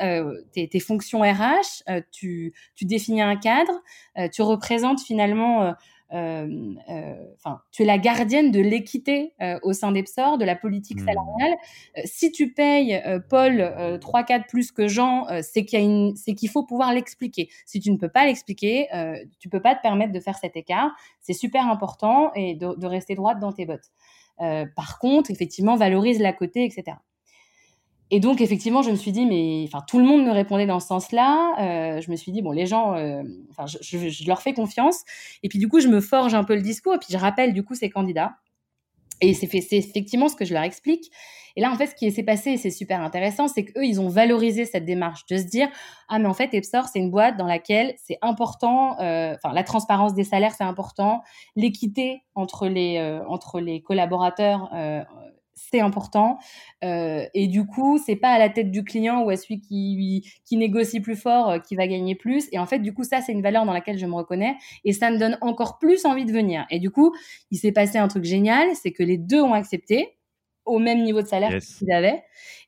[0.53, 3.81] tes, tes, fonctions RH, tu, tu, définis un cadre,
[4.31, 5.73] tu représentes finalement,
[6.13, 11.06] enfin, tu es la gardienne de l'équité au sein d'Epsor, de la politique mmh.
[11.06, 11.58] salariale.
[12.06, 17.49] si tu payes Paul 3 4 plus que Jean, c'est qu'il faut pouvoir l'expliquer.
[17.65, 18.88] Si tu ne peux pas l'expliquer,
[19.39, 20.91] tu peux pas te permettre de faire cet écart.
[21.21, 23.91] C'est super important et de, de rester droite dans tes bottes.
[24.41, 26.97] Euh, par contre, effectivement, valorise la côté, etc.
[28.11, 30.87] Et donc, effectivement, je me suis dit, mais tout le monde me répondait dans ce
[30.87, 31.55] sens-là.
[31.59, 33.23] Euh, je me suis dit, bon, les gens, euh,
[33.81, 35.03] je, leur fais confiance.
[35.41, 36.93] Et puis, du coup, je me forge un peu le discours.
[36.93, 38.35] Et puis, je rappelle, du coup, ces candidats.
[39.21, 41.09] Et c'est effectivement ce que je leur explique.
[41.55, 44.01] Et là, en fait, ce qui s'est passé, et c'est super intéressant, c'est qu'eux, ils
[44.01, 45.69] ont valorisé cette démarche de se dire,
[46.09, 49.63] ah, mais en fait, Epsor, c'est une boîte dans laquelle c'est important, euh, enfin, la
[49.63, 51.21] transparence des salaires, c'est important,
[51.55, 54.71] l'équité entre les, entre les collaborateurs,
[55.55, 56.39] c'est important.
[56.83, 60.23] Euh, et du coup, c'est pas à la tête du client ou à celui qui,
[60.45, 62.47] qui négocie plus fort euh, qui va gagner plus.
[62.51, 64.93] Et en fait, du coup, ça, c'est une valeur dans laquelle je me reconnais et
[64.93, 66.65] ça me donne encore plus envie de venir.
[66.69, 67.13] Et du coup,
[67.51, 70.15] il s'est passé un truc génial, c'est que les deux ont accepté
[70.65, 72.23] au même niveau de salaire qu'ils avaient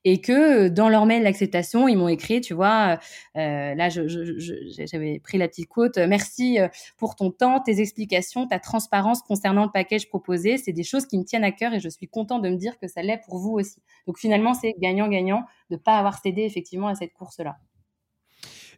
[0.06, 3.00] et que euh, dans leur mail d'acceptation, ils m'ont écrit, tu vois,
[3.36, 6.60] euh, euh là, j'avais pris la petite quote, merci
[6.98, 10.58] pour ton temps, tes explications, ta transparence concernant le package proposé.
[10.58, 12.78] C'est des choses qui me tiennent à cœur et je suis content de me dire
[12.78, 13.82] que ça l'est pour vous aussi.
[14.08, 17.58] Donc finalement, c'est gagnant-gagnant de ne pas avoir cédé effectivement à cette course-là.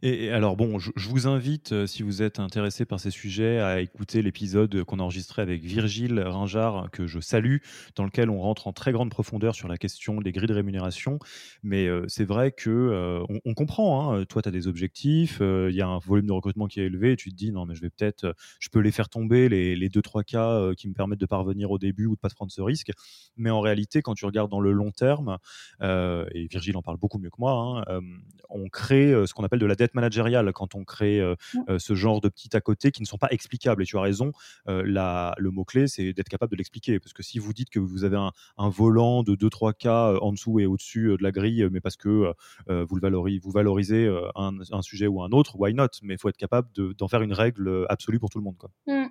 [0.03, 3.81] Et, alors bon, je, vous invite, euh, si vous êtes intéressé par ces sujets, à
[3.81, 7.57] écouter l'épisode qu'on a enregistré avec Virgile Ringard, que je salue,
[7.95, 11.19] dans lequel on rentre en très grande profondeur sur la question des grilles de rémunération.
[11.63, 15.75] Mais euh, c'est vrai que euh, on, comprend, hein, toi tu as des objectifs, il
[15.75, 17.73] y a un volume de recrutement qui est élevé, et tu te dis non mais
[17.73, 20.93] je vais peut-être, je peux les faire tomber, les, les deux, trois cas qui me
[20.93, 22.91] permettent de parvenir au début ou de pas prendre ce risque.
[23.35, 25.37] Mais en réalité, quand tu regardes dans le long terme,
[25.81, 28.01] et Virgile en parle beaucoup mieux que moi, hein,
[28.49, 31.35] on crée ce qu'on appelle de la dette managériale quand on crée euh,
[31.69, 33.83] euh, ce genre de petits à côté qui ne sont pas explicables.
[33.83, 34.31] Et tu as raison,
[34.67, 36.99] euh, la, le mot-clé, c'est d'être capable de l'expliquer.
[36.99, 40.59] Parce que si vous dites que vous avez un, volant de 2-3 cas en dessous
[40.59, 42.33] et au-dessus de la grille, mais parce que
[42.67, 45.87] vous, le valorisez, vous valorisez un, sujet ou un autre, why not?
[46.03, 48.57] Mais il faut être capable d'en faire une règle absolue pour tout le monde.
[48.57, 48.69] Quoi.
[48.87, 49.07] Mmh.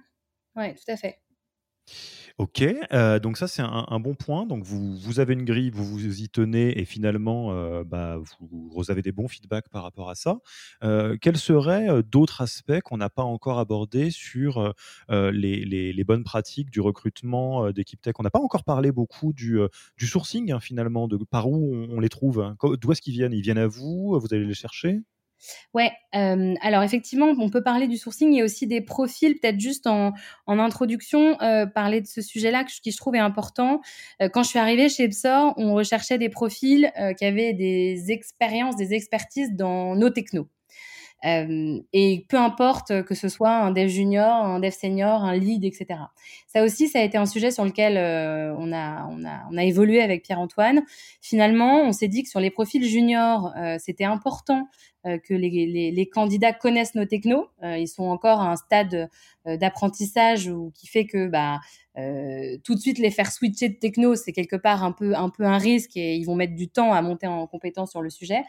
[0.57, 1.19] Oui, tout à fait.
[2.39, 4.45] Ok, euh, donc ça c'est un, bon point.
[4.45, 8.91] Donc vous, vous, avez une grille, vous vous y tenez et finalement euh, bah, vous,
[8.91, 10.37] avez des bons feedbacks par rapport à ça.
[10.85, 14.75] Euh, quels seraient d'autres aspects qu'on n'a pas encore abordés sur
[15.09, 18.15] les, bonnes pratiques du recrutement d'équipe tech?
[18.19, 19.59] On n'a pas encore parlé beaucoup du,
[19.99, 22.41] sourcing hein, finalement, de par où on, on les trouve.
[22.41, 22.57] Hein.
[22.79, 23.33] D'où est-ce qu'ils viennent?
[23.33, 24.21] Ils viennent à vous?
[24.21, 25.01] Vous allez les chercher?
[25.75, 30.15] Ouais, alors effectivement, on peut parler du sourcing et aussi des profils, peut-être juste en,
[30.47, 31.37] introduction,
[31.75, 33.81] parler de ce sujet-là qui je trouve est important.
[34.33, 38.95] Quand je suis arrivée chez Epsor, on recherchait des profils qui avaient des expériences, des
[38.95, 40.49] expertises dans nos technos.
[41.25, 45.87] Et peu importe que ce soit un dev junior, un dev senior, un lead, etc.
[46.47, 47.97] Ça aussi, ça a été un sujet sur lequel
[48.59, 50.83] on, a, on, a, on a évolué avec Pierre-Antoine.
[51.21, 54.69] Finalement, on s'est dit que sur les profils juniors, c'était important
[55.25, 57.49] que les, candidats connaissent nos technos.
[57.63, 59.09] ils sont encore à un stade
[59.45, 61.61] d'apprentissage qui fait que bah,
[61.95, 65.97] tout de suite les faire switcher de techno, c'est quelque part un peu, un risque
[65.97, 68.43] et ils vont mettre du temps à monter en compétence sur le sujet.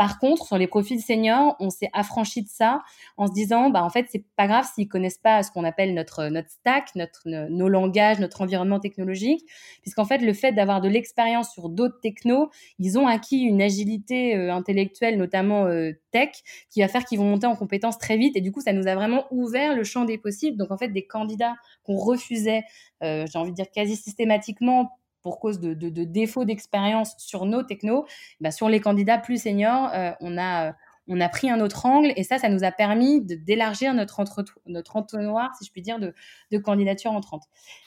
[0.00, 2.80] Par contre, sur les profils seniors, on s'est affranchi de ça
[3.18, 5.92] en se disant, bah, en fait, c'est pas grave s'ils connaissent pas ce qu'on appelle
[5.92, 9.44] notre, stack, notre, nos langages, notre environnement technologique,
[9.82, 14.34] puisqu'en fait, le fait d'avoir de l'expérience sur d'autres technos, ils ont acquis une agilité
[14.36, 16.30] euh, intellectuelle, notamment euh, tech,
[16.70, 18.36] qui va faire qu'ils vont monter en compétences très vite.
[18.36, 20.56] Et du coup, ça nous a vraiment ouvert le champ des possibles.
[20.56, 22.62] Donc, en fait, des candidats qu'on refusait,
[23.02, 24.90] euh, j'ai envie de dire quasi systématiquement
[25.22, 28.06] pour cause de, de, défaut d'expérience sur nos technos,
[28.40, 30.72] bah sur les candidats plus seniors, euh, on a euh,
[31.12, 34.22] on a pris un autre angle et ça, ça nous a permis d'élargir notre,
[34.66, 36.14] notre entonnoir, si je puis dire, de,
[36.52, 37.42] de candidatures entrantes.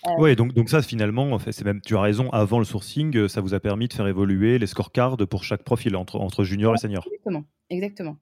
[0.07, 2.65] Euh, oui, donc, donc ça, finalement, en fait, c'est même, tu as raison, avant le
[2.65, 6.43] sourcing, ça vous a permis de faire évoluer les scorecards pour chaque profil, entre, entre
[6.43, 7.05] junior et senior.
[7.07, 8.17] Exactement, exactement.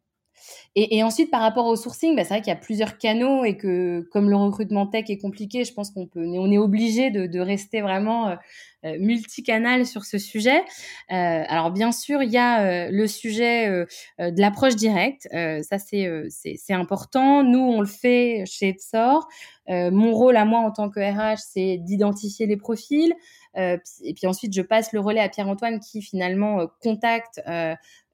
[0.75, 3.57] Et, ensuite, par rapport au sourcing, bah, c'est vrai qu'il y a plusieurs canaux et
[3.57, 7.39] que comme le recrutement tech est compliqué, je pense qu'on peut, on est obligé de,
[7.39, 8.35] rester vraiment euh,
[8.83, 10.59] multicanal sur ce sujet.
[10.59, 10.63] Euh,
[11.47, 13.69] alors bien sûr, il y a le sujet
[14.19, 15.27] de l'approche directe.
[15.31, 17.43] ça, c'est c'est important.
[17.43, 19.27] Nous, on le fait chez Epsor.
[19.67, 23.13] mon rôle à moi en tant que RH, c'est d'identifier les profils.
[23.55, 27.41] et puis ensuite, je passe le relais à Pierre-Antoine qui finalement contacte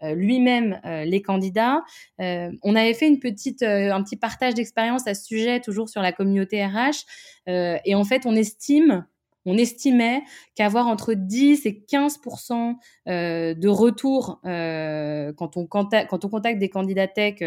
[0.04, 1.84] euh, lui-même euh, les candidats.
[2.22, 6.02] Euh, on avait fait une petite, un petit partage d'expérience à ce sujet, toujours sur
[6.02, 7.06] la communauté RH.
[7.48, 9.06] et en fait, on estime
[9.48, 10.22] on estimait
[10.56, 12.76] qu'avoir entre 10 et 15%
[13.08, 17.40] de retour quand, on contacte, quand on contacte des candidats tech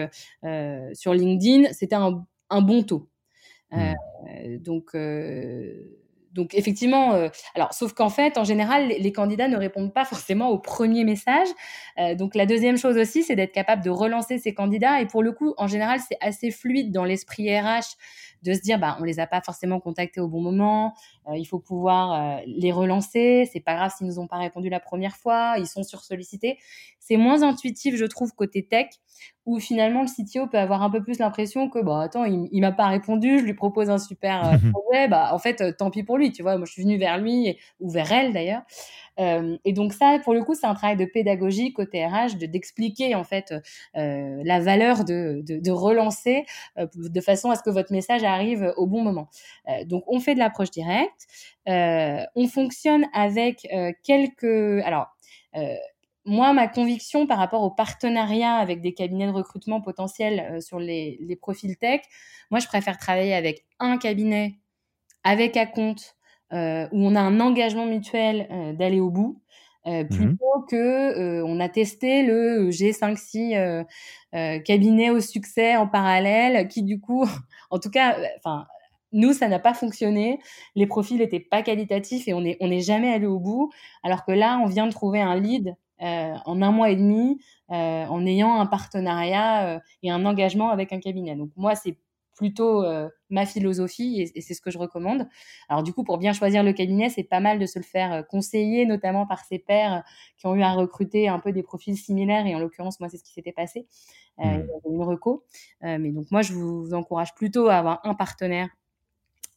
[0.95, 3.09] sur LinkedIn, c'était un, un, bon taux.
[3.71, 3.95] Mmh.
[4.59, 4.97] donc,
[6.33, 10.49] donc effectivement, euh, alors sauf qu'en fait, en général, les, candidats ne répondent pas forcément
[10.51, 11.49] au premier message.
[11.99, 15.01] Euh, donc la deuxième chose aussi, c'est d'être capable de relancer ces candidats.
[15.01, 17.97] Et pour le coup, en général, c'est assez fluide dans l'esprit RH
[18.43, 20.95] de se dire, bah, on les a pas forcément contactés au bon moment.
[21.29, 23.49] Euh, il faut pouvoir les relancer.
[23.53, 25.57] C'est pas grave s'ils nous ont pas répondu la première fois.
[25.59, 26.59] Ils sont sursollicités.
[27.01, 28.87] C'est moins intuitif, je trouve, côté tech
[29.47, 32.61] où finalement le CTO peut avoir un peu plus l'impression que bah attends il, il
[32.61, 36.19] m'a pas répondu je lui propose un super projet bah en fait tant pis pour
[36.19, 36.57] lui tu vois.
[36.57, 38.63] Moi je suis venue vers lui ou vers elle d'ailleurs.
[39.65, 43.15] Et donc ça, pour le coup, c'est un travail de pédagogie côté RH, de d'expliquer
[43.15, 43.53] en fait
[43.95, 49.03] la valeur de, de, relancer de façon à ce que votre message arrive au bon
[49.03, 49.29] moment.
[49.85, 51.27] donc on fait de l'approche directe,
[51.67, 53.69] on fonctionne avec
[54.03, 55.09] quelques alors
[56.31, 60.79] moi, ma conviction par rapport au partenariat avec des cabinets de recrutement potentiels euh, sur
[60.79, 62.03] les, profils tech,
[62.51, 64.60] moi, je préfère travailler avec un cabinet,
[65.25, 66.17] avec un compte,
[66.53, 69.41] euh, où on a un engagement mutuel euh, d'aller au bout,
[69.87, 73.87] mmh plutôt que on a testé le G5-6
[74.63, 77.25] cabinet au succès en parallèle, qui du coup,
[77.71, 78.67] en tout cas, enfin
[79.13, 80.39] nous, ça n'a pas fonctionné.
[80.77, 83.73] Les profils n'étaient pas qualitatifs et on n'est on est jamais allé au bout.
[84.03, 87.39] Alors que là, on vient de trouver un lead euh, en un mois et demi
[87.71, 87.75] euh,
[88.07, 91.37] en ayant un partenariat euh, et un engagement avec un cabinet.
[91.37, 91.99] Donc moi, c'est
[92.35, 92.85] plutôt
[93.29, 95.29] ma philosophie et, c'est ce que je recommande.
[95.69, 98.27] Alors du coup, pour bien choisir le cabinet, c'est pas mal de se le faire
[98.29, 100.05] conseiller, notamment par ses pairs
[100.37, 102.47] qui ont eu à recruter un peu des profils similaires.
[102.47, 103.87] Et en l'occurrence, moi, c'est ce qui s'était passé.
[104.39, 104.69] Euh, mmh.
[104.87, 105.45] Il y une reco.
[105.83, 108.69] mais donc moi, je vous encourage plutôt à avoir un partenaire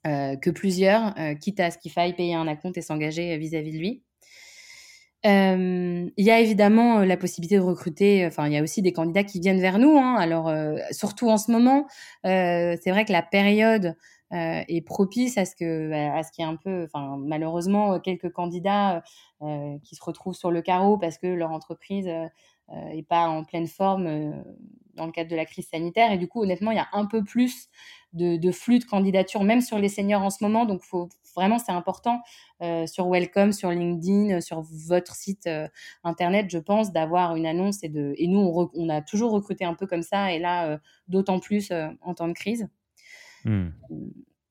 [0.03, 4.03] que plusieurs, quitte à ce qu'il faille payer un acompte et s'engager vis-à-vis de lui.
[5.25, 8.25] Euh, il y a évidemment euh, la possibilité de recruter.
[8.25, 9.97] Enfin, il y a aussi des candidats qui viennent vers nous.
[9.97, 10.15] Hein.
[10.15, 11.87] Alors, euh, surtout en ce moment,
[12.23, 13.95] c'est vrai que la période
[14.31, 18.31] est propice à ce que, à ce qu'il y ait un peu, enfin, malheureusement, quelques
[18.31, 19.03] candidats
[19.83, 24.33] qui se retrouvent sur le carreau parce que leur entreprise est pas en pleine forme
[24.95, 26.11] dans le cadre de la crise sanitaire.
[26.11, 27.69] Et du coup, honnêtement, il y a un peu plus
[28.13, 30.65] de, flux de candidatures, même sur les seniors en ce moment.
[30.65, 32.21] Donc, faut, vraiment, c'est important
[32.61, 35.67] euh, sur Welcome, sur LinkedIn, sur votre site euh,
[36.03, 37.83] internet, je pense, d'avoir une annonce.
[37.83, 40.77] Et, de, et nous, on, a toujours recruté un peu comme ça, et là, euh,
[41.07, 41.71] d'autant plus
[42.01, 42.69] en temps de crise.
[43.45, 43.69] Hmm.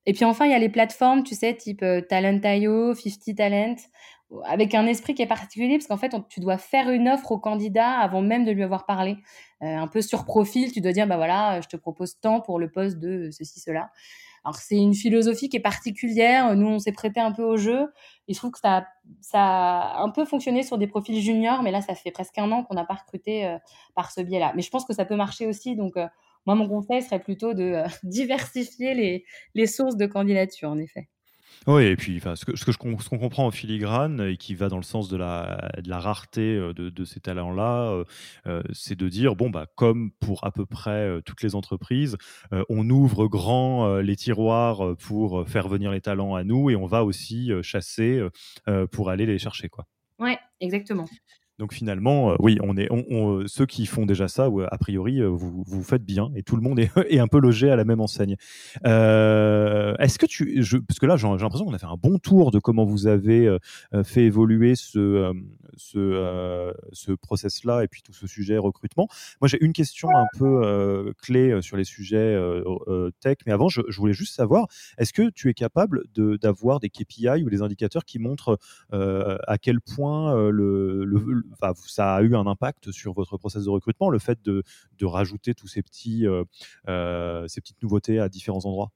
[0.05, 3.75] Et puis enfin, il y a les plateformes, tu sais, type Talent.io, 50 Talent,
[4.45, 7.39] avec un esprit qui est particulier, parce qu'en fait, tu dois faire une offre au
[7.39, 9.17] candidat avant même de lui avoir parlé.
[9.61, 12.59] Euh, un peu sur profil, tu dois dire, bah voilà, je te propose tant pour
[12.59, 13.91] le poste de ceci, cela.
[14.43, 16.55] Alors c'est une philosophie qui est particulière.
[16.55, 17.87] Nous, on s'est prêté un peu au jeu.
[18.27, 18.85] Il se trouve que ça,
[19.33, 22.63] a un peu fonctionné sur des profils juniors, mais là, ça fait presque un an
[22.63, 23.57] qu'on n'a pas recruté euh,
[23.95, 24.53] par ce biais-là.
[24.55, 25.75] Mais je pense que ça peut marcher aussi.
[25.75, 26.07] Donc, euh,
[26.45, 31.07] moi, mon conseil serait plutôt de diversifier les, les sources de candidature, en effet.
[31.67, 35.07] Oui, et puis ce que, qu'on comprend en filigrane et qui va dans le sens
[35.07, 38.03] de la, de la rareté euh, de, de ces talents-là, euh,
[38.47, 42.17] euh, c'est de dire bon bah comme pour à peu près toutes les entreprises,
[42.69, 47.03] on ouvre grand les tiroirs pour faire venir les talents à nous et on va
[47.03, 48.21] aussi chasser
[48.91, 49.85] pour aller les chercher quoi.
[50.19, 51.07] Ouais, exactement.
[51.59, 55.27] Donc finalement, euh, oui, on est, on, ceux qui font déjà ça, a priori, euh,
[55.27, 58.01] vous, vous faites bien et tout le monde est, un peu logé à la même
[58.01, 58.37] enseigne.
[58.85, 62.49] Euh, est-ce que tu, parce que là, j'ai l'impression qu'on a fait un bon tour
[62.49, 63.55] de comment vous avez
[64.03, 65.31] fait évoluer ce,
[65.77, 69.07] ce, ce process-là et puis tout ce sujet recrutement.
[69.39, 72.37] Moi, j'ai une question un peu clé sur les sujets
[73.19, 77.43] tech, mais avant, je, voulais juste savoir, est-ce que tu es capable d'avoir des KPI
[77.43, 78.57] ou des indicateurs qui montrent
[78.91, 81.42] à quel point le
[81.87, 84.63] ça a eu un impact sur votre process de recrutement, le fait de,
[85.03, 86.43] rajouter tous ces, petits, euh,
[86.87, 88.91] euh, ces petites nouveautés à différents endroits?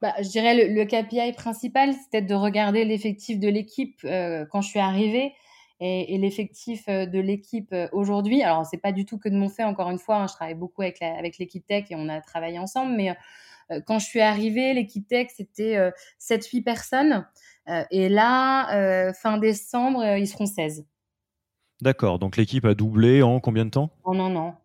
[0.00, 4.68] Bah, je dirais le, KPI principal, c'était de regarder l'effectif de l'équipe euh, quand je
[4.68, 5.34] suis arrivée
[5.80, 8.42] et, l'effectif de l'équipe aujourd'hui.
[8.42, 10.54] Alors, c'est pas du tout que de mon fait, encore une fois, hein, je travaille
[10.54, 13.16] beaucoup avec, avec l'équipe tech et on a travaillé ensemble, mais
[13.86, 15.76] quand je suis arrivée, l'équipe tech, c'était
[16.18, 17.26] 7-8 personnes.
[17.92, 20.84] et là, fin décembre, ils seront 16.
[21.80, 23.90] D'accord, donc l'équipe a doublé en combien de temps?
[24.04, 24.60] En un an.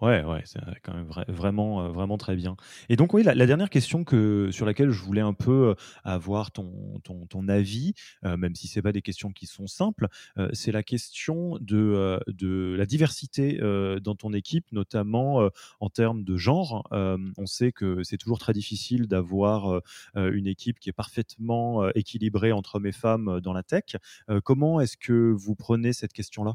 [0.00, 2.56] Ouais, ouais, c'est quand même vraiment, euh, vraiment très bien.
[2.88, 6.50] Et donc, oui, la, dernière question que, sur laquelle je voulais un peu euh, avoir
[6.50, 7.94] ton, ton, avis,
[8.24, 10.08] euh, même si c'est pas des questions qui sont simples,
[10.52, 13.58] c'est la question de, de la diversité
[14.02, 15.48] dans ton équipe, notamment
[15.80, 16.86] en termes de genre.
[16.92, 19.80] on sait que c'est toujours très difficile d'avoir
[20.14, 23.96] une équipe qui est parfaitement équilibrée entre hommes et femmes dans la tech.
[24.44, 26.54] comment est-ce que vous prenez cette question-là?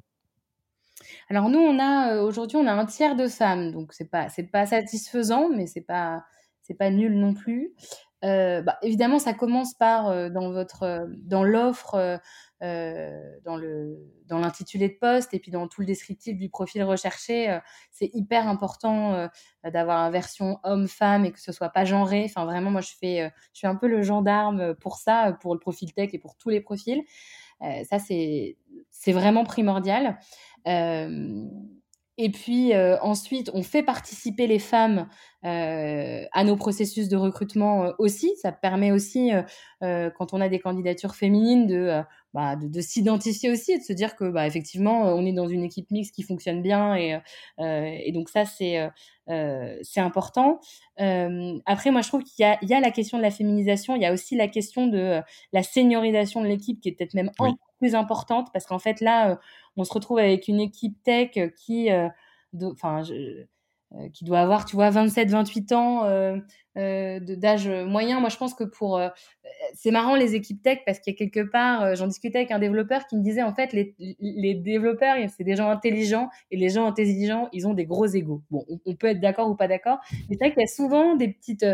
[1.29, 4.29] Alors nous, on a euh, aujourd'hui, on a un tiers de femmes, donc c'est pas
[4.29, 6.23] c'est pas satisfaisant, mais c'est pas
[6.61, 7.73] c'est pas nul non plus.
[8.25, 12.19] Euh, bah, évidemment, ça commence par euh, dans votre dans l'offre,
[12.61, 17.59] dans le dans l'intitulé de poste et puis dans tout le descriptif du profil recherché.
[17.91, 19.29] c'est hyper important
[19.63, 22.23] d'avoir une version homme-femme et que ce soit pas genré.
[22.25, 25.59] Enfin, vraiment, moi, je fais je suis un peu le gendarme pour ça, pour le
[25.59, 27.03] profil tech et pour tous les profils.
[27.61, 28.55] Ça, c'est
[29.11, 30.19] vraiment primordial.
[30.67, 31.45] Euh,
[32.19, 35.07] et puis ensuite, on fait participer les femmes
[35.43, 38.35] à nos processus de recrutement aussi.
[38.41, 39.29] Ça permet aussi,
[39.81, 42.01] quand on a des candidatures féminines, de,
[42.37, 45.63] bah, de, s'identifier aussi et de se dire que bah, effectivement, on est dans une
[45.63, 46.95] équipe mixte qui fonctionne bien.
[46.95, 47.17] Et,
[47.57, 48.87] et donc ça, c'est
[49.27, 50.59] c'est important.
[50.97, 53.95] après, moi, je trouve qu'il y, y, a la question de la féminisation.
[53.95, 55.19] Il y a aussi la question de
[55.51, 59.39] la seniorisation de l'équipe qui est peut-être même encore plus importante parce qu'en fait, là,
[59.75, 62.07] on se retrouve avec une équipe tech qui, euh,
[62.61, 63.01] enfin,
[63.95, 66.39] euh, qui doit avoir, tu vois, 27, 28 ans euh,
[66.75, 68.19] d'âge moyen.
[68.19, 69.01] Moi, je pense que pour.
[69.73, 72.59] c'est marrant les équipes tech parce qu'il y a quelque part, j'en discutais avec un
[72.59, 76.85] développeur qui me disait en fait, les, développeurs, c'est des gens intelligents et les gens
[76.85, 78.43] intelligents, ils ont des gros égaux.
[78.51, 81.15] Bon, on, peut être d'accord ou pas d'accord, mais c'est vrai qu'il y a souvent
[81.15, 81.65] des petites.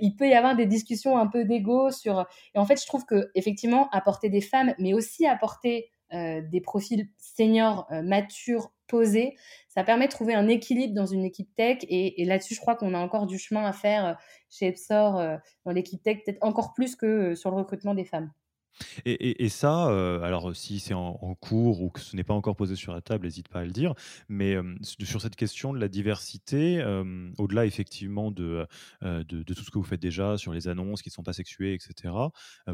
[0.00, 2.24] il peut y avoir des discussions un peu d'ego sur.
[2.54, 5.93] Et en fait, je trouve que effectivement, apporter des femmes, mais aussi apporter euh,
[6.42, 9.36] des profils seniors, euh, matures, posés.
[9.68, 11.78] Ça permet de trouver un équilibre dans une équipe tech.
[11.88, 14.14] Et, là-dessus, je crois qu'on a encore du chemin à faire euh,
[14.50, 15.20] chez Epsor
[15.64, 18.30] dans l'équipe tech, peut-être encore plus que sur le recrutement des femmes.
[19.04, 22.76] Et, ça, euh, alors si c'est en, cours ou que ce n'est pas encore posé
[22.76, 23.94] sur la table, n'hésite pas à le dire,
[24.28, 28.66] mais euh, sur cette question de la diversité, euh, au-delà effectivement de,
[29.00, 32.14] tout ce que vous faites déjà sur les annonces qui ne sont pas sexuées, etc.,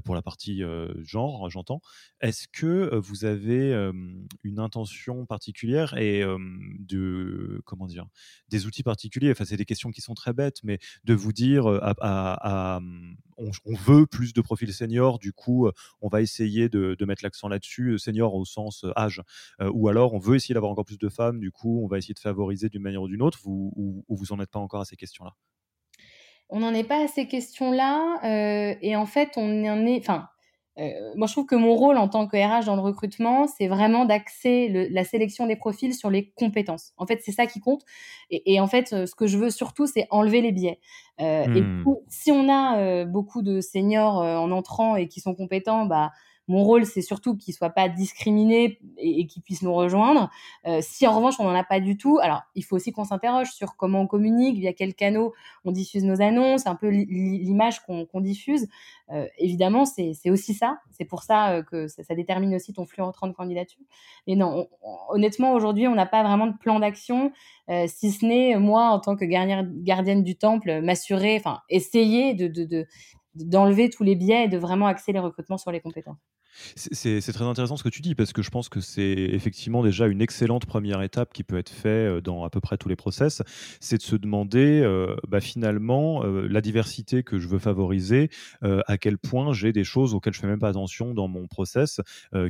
[0.04, 0.62] pour la partie
[1.02, 1.80] genre, j'entends,
[2.20, 3.72] est-ce que vous avez
[4.42, 6.22] une intention particulière et
[6.78, 8.06] de, comment dire,
[8.48, 11.66] des outils particuliers, enfin c'est des questions qui sont très bêtes, mais de vous dire,
[13.66, 15.68] on, veut plus de profils seniors, du coup,
[16.00, 19.22] on va essayer de, mettre l'accent là-dessus, euh, senior au sens euh, âge,
[19.60, 21.98] euh, ou alors on veut essayer d'avoir encore plus de femmes, du coup on va
[21.98, 24.80] essayer de favoriser d'une manière ou d'une autre, vous, ou, vous n'en êtes pas encore
[24.80, 25.32] à ces questions-là?
[26.48, 28.20] On n'en est pas à ces questions-là,
[28.80, 30.28] et en fait on en est, enfin,
[31.14, 34.04] moi, je trouve que mon rôle en tant que RH dans le recrutement, c'est vraiment
[34.04, 36.92] d'axer la sélection des profils sur les compétences.
[36.96, 37.82] En fait, c'est ça qui compte.
[38.30, 40.78] Et, en fait, euh, ce que je veux surtout, c'est enlever les biais.
[41.20, 41.84] Euh, et hmm.
[42.08, 46.12] si on a beaucoup de seniors en entrant et qui sont compétents, bah,
[46.50, 50.30] mon rôle, c'est surtout qu'ils ne soient pas discriminés et, qu'ils puissent nous rejoindre.
[50.66, 53.04] Euh, si en revanche, on n'en a pas du tout, alors il faut aussi qu'on
[53.04, 55.32] s'interroge sur comment on communique, via quels canaux
[55.64, 58.66] on diffuse nos annonces, un peu l'image qu'on diffuse.
[59.12, 60.80] Euh, évidemment, c'est aussi ça.
[60.90, 63.80] C'est pour ça euh, que ça, détermine aussi ton flux entrant de candidature.
[64.26, 64.66] Mais non,
[65.08, 67.30] honnêtement, aujourd'hui, on n'a pas vraiment de plan d'action,
[67.86, 72.86] si ce n'est moi, en tant que gardienne, du temple, m'assurer, enfin, essayer de
[73.34, 76.18] d'enlever tous les biais et de vraiment axer les recrutements sur les compétences.
[76.74, 80.06] C'est très intéressant ce que tu dis parce que je pense que c'est effectivement déjà
[80.06, 82.96] une excellente première étape qui peut être faite euh, dans à peu près tous les
[82.96, 83.42] process.
[83.80, 88.30] C'est de se demander euh, bah, finalement euh, la diversité que je veux favoriser,
[88.62, 92.00] à quel point j'ai des choses auxquelles je fais même pas attention dans mon process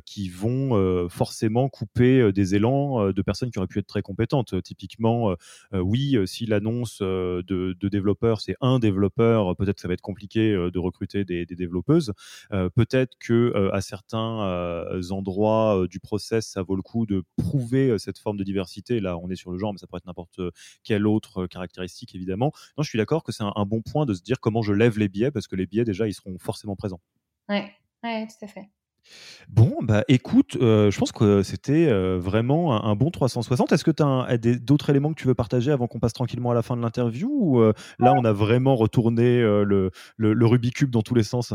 [0.04, 4.60] qui vont forcément couper des élans de personnes qui auraient pu être très compétentes.
[4.62, 5.34] Typiquement,
[5.72, 11.24] oui, si l'annonce de, développeurs c'est un développeur, peut-être ça va être compliqué de recruter
[11.24, 12.12] des, développeuses.
[12.50, 17.98] peut-être que certains euh, endroits euh, du process, ça vaut le coup de prouver euh,
[17.98, 19.00] cette forme de diversité.
[19.00, 20.40] Là, on est sur le genre, mais ça pourrait être n'importe
[20.84, 22.52] quelle autre caractéristique, évidemment.
[22.78, 24.98] Non, je suis d'accord que c'est un, bon point de se dire comment je lève
[24.98, 27.00] les biais, parce que les biais, déjà, ils seront forcément présents.
[27.48, 27.58] Oui,
[28.04, 28.70] ouais, tout à fait.
[29.48, 33.72] Bon, bah écoute, je pense que c'était vraiment un, bon 360.
[33.72, 36.54] Est-ce que tu as d'autres éléments que tu veux partager avant qu'on passe tranquillement à
[36.54, 37.62] la fin de l'interview Ou
[37.98, 41.54] là, on a vraiment retourné le, le, le Rubik's dans tous les sens?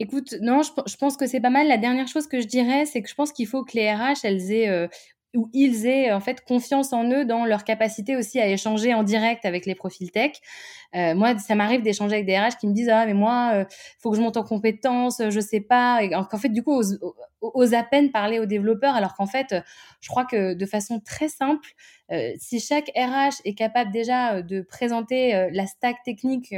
[0.00, 1.68] Écoute, non, je, pense que c'est pas mal.
[1.68, 4.24] La dernière chose que je dirais, c'est que je pense qu'il faut que les RH,
[4.24, 4.88] elles aient euh,
[5.34, 9.02] ou ils aient en fait confiance en eux dans leur capacité aussi à échanger en
[9.02, 10.32] direct avec les profils tech.
[10.94, 13.64] Euh, moi, ça m'arrive d'échanger avec des RH qui me disent ah mais moi, euh,
[13.98, 16.02] faut que je monte en compétences, je sais pas.
[16.02, 16.80] Et en fait, du coup,
[17.40, 19.54] ose, à peine parler aux développeurs, alors qu'en fait,
[20.00, 21.68] je crois que de façon très simple,
[22.12, 26.54] euh, si chaque RH est capable déjà de présenter la stack technique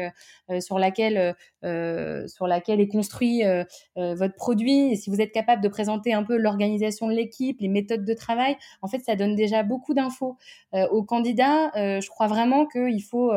[0.60, 3.42] sur laquelle sur laquelle est construit
[3.96, 7.68] votre produit, et si vous êtes capable de présenter un peu l'organisation de l'équipe, les
[7.68, 10.36] méthodes de travail, en fait, ça donne déjà beaucoup d'infos
[10.72, 11.70] aux candidats.
[11.74, 13.32] je crois vraiment qu'il faut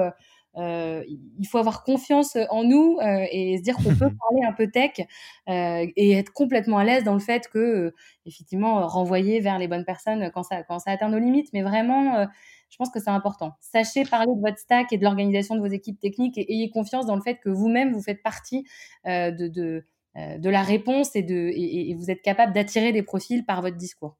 [0.57, 4.53] euh, il faut avoir confiance en nous euh, et se dire qu'on peut parler un
[4.53, 4.99] peu tech
[5.47, 7.93] euh, et être complètement à l'aise dans le fait que,
[8.25, 11.49] effectivement, renvoyer vers les bonnes personnes quand ça, quand ça atteint nos limites.
[11.53, 12.27] Mais vraiment,
[12.69, 13.53] je pense que c'est important.
[13.61, 17.05] Sachez parler de votre stack et de l'organisation de vos équipes techniques et ayez confiance
[17.05, 18.65] dans le fait que vous-même, vous faites partie
[19.05, 19.85] de, de,
[20.15, 24.18] de, la réponse et, de, et vous êtes capable d'attirer des profils par votre discours.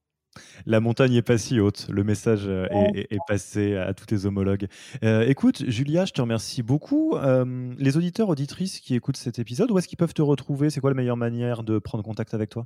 [0.65, 1.87] La montagne n'est pas si haute.
[1.89, 4.67] Le message euh, est, passé à tous tes homologues.
[5.03, 7.15] Euh, écoute, Julia, je te remercie beaucoup.
[7.15, 10.69] Euh, les auditeurs, auditrices qui écoutent cet épisode, où est-ce qu'ils peuvent te retrouver?
[10.69, 12.65] C'est quoi la meilleure manière de prendre contact avec toi?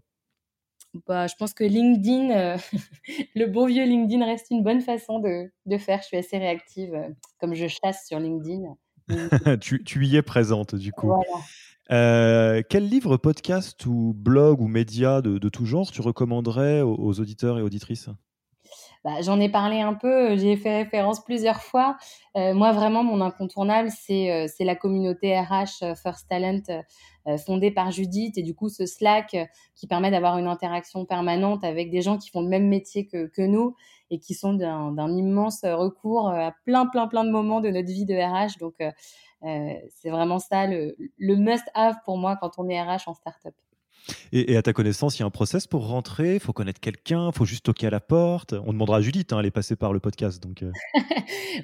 [1.08, 2.58] Bah, je pense que LinkedIn,
[3.36, 6.00] le beau vieux LinkedIn reste une bonne façon de, de faire.
[6.02, 6.94] Je suis assez réactive,
[7.40, 8.76] comme je chasse sur LinkedIn.
[9.62, 11.08] tu, tu, y es présente, du coup.
[11.08, 11.44] Voilà.
[11.92, 17.60] Euh, quel livre, podcast ou blog ou média de, tout genre tu recommanderais aux, auditeurs
[17.60, 18.10] et auditrices?
[19.04, 21.98] Bah, J'en ai parlé un peu, j'y ai fait référence plusieurs fois.
[22.38, 26.84] Euh, moi, vraiment, mon incontournable, c'est euh, la communauté RH First Talent
[27.46, 29.38] fondée par Judith et du coup ce Slack
[29.76, 33.28] qui permet d'avoir une interaction permanente avec des gens qui font le même métier que,
[33.28, 33.78] que nous
[34.10, 38.06] et qui sont d'un immense recours à plein, plein, plein de moments de notre vie
[38.06, 38.60] de RH.
[38.60, 38.76] Donc,
[39.44, 43.54] euh, c'est vraiment ça le, must-have pour moi quand on est RH en startup.
[44.34, 46.34] Et, et, à ta connaissance, il y a un process pour rentrer?
[46.34, 47.30] Il faut connaître quelqu'un?
[47.30, 48.54] Il faut juste toquer à la porte?
[48.66, 50.44] On demandera à Judith, hein, elle est passée par le podcast.
[50.44, 50.72] Donc, euh.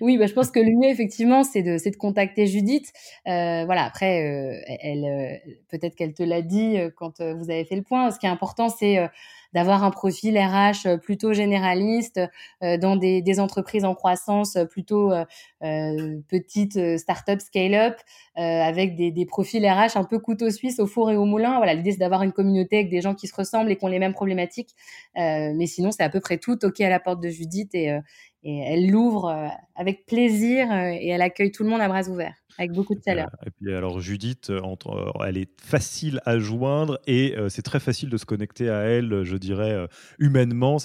[0.02, 2.94] oui, bah, je pense que le mieux, effectivement, c'est de, de, contacter Judith.
[3.28, 8.10] Euh, voilà, après, elle, peut-être qu'elle te l'a dit quand vous avez fait le point.
[8.12, 9.10] Ce qui est important, c'est
[9.54, 12.20] d'avoir un profil RH euh, plutôt généraliste
[12.64, 15.12] euh, dans des, des, entreprises en croissance euh, plutôt
[16.28, 17.96] petites start-up, scale-up,
[18.36, 21.58] avec des, des, profils RH un peu couteau suisse au four et au moulin.
[21.58, 23.90] Voilà, l'idée c'est d'avoir une communauté avec des gens qui se ressemblent et qui ont
[23.90, 24.76] les mêmes problématiques.
[25.16, 27.98] mais sinon, c'est à peu près tout toqué à la porte de Judith et,
[28.44, 32.74] et elle l'ouvre avec plaisir et elle accueille tout le monde à bras ouverts avec
[32.74, 33.30] beaucoup de chaleur.
[33.46, 37.62] Et puis alors Judith, euh, entre, euh, elle est facile à joindre et euh, c'est
[37.62, 39.88] très facile de se connecter à elle, je dirais
[40.20, 40.78] humainement.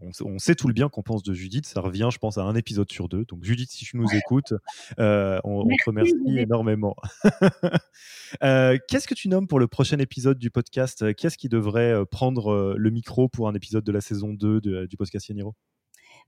[0.00, 1.66] On, on, sait tout le bien qu'on pense de Judith.
[1.66, 3.26] Ça revient, je pense, à un épisode sur deux.
[3.26, 4.54] Donc Judith, si tu nous écoutes,
[4.98, 6.96] on, on, te remercie énormément.
[8.40, 11.14] Qu'est-ce que tu nommes pour le prochain épisode du podcast?
[11.14, 15.28] Qu'est-ce qui devrait prendre le micro pour un épisode de la saison 2 du podcast
[15.28, 15.54] Yaniro?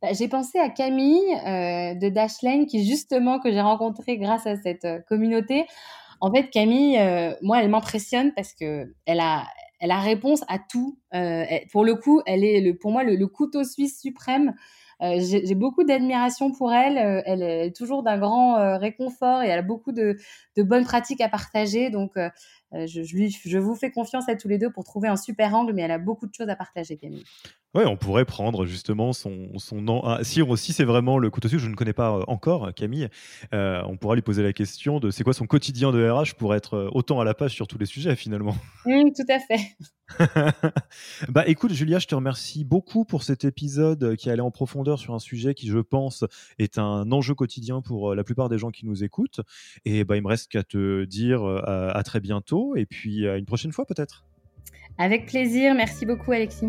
[0.03, 4.57] Bah, j'ai pensé à Camille euh, de Dashlane, qui justement, que j'ai rencontrée grâce à
[4.57, 5.67] cette euh, communauté.
[6.21, 9.47] En fait, Camille, euh, moi, elle m'impressionne parce que elle a,
[9.79, 10.99] elle a réponse à tout.
[11.71, 14.55] pour le coup, elle est le, pour moi le, couteau suisse suprême.
[15.01, 17.23] j'ai beaucoup d'admiration pour elle.
[17.27, 20.17] elle est toujours d'un grand réconfort et elle a beaucoup de,
[20.57, 21.91] bonnes pratiques à partager.
[21.91, 22.13] Donc,
[22.73, 25.73] je, lui, je vous fais confiance à tous les deux pour trouver un super angle,
[25.73, 27.25] mais elle a beaucoup de choses à partager, Camille.
[27.75, 30.03] Ouais, on pourrait prendre justement son, son nom.
[30.05, 33.09] Ah, si, si c'est vraiment le couteau suisse, je ne connais pas euh, encore Camille,
[33.55, 36.55] euh, on pourra lui poser la question de c'est quoi son quotidien de RH pour
[36.55, 38.55] être euh, autant à la page sur tous les sujets finalement.
[38.85, 39.77] Oui, tout à fait.
[41.31, 45.14] bah écoute Julia, je te remercie beaucoup pour cet épisode qui allait en profondeur sur
[45.14, 46.27] un sujet qui je pense
[46.59, 49.41] est un enjeu quotidien pour la plupart des gens qui nous écoutent.
[49.87, 53.39] Et bah il me reste qu'à te dire à, à très bientôt et puis à
[53.39, 54.27] une prochaine fois peut-être.
[54.99, 56.68] Avec plaisir, merci beaucoup Alexis.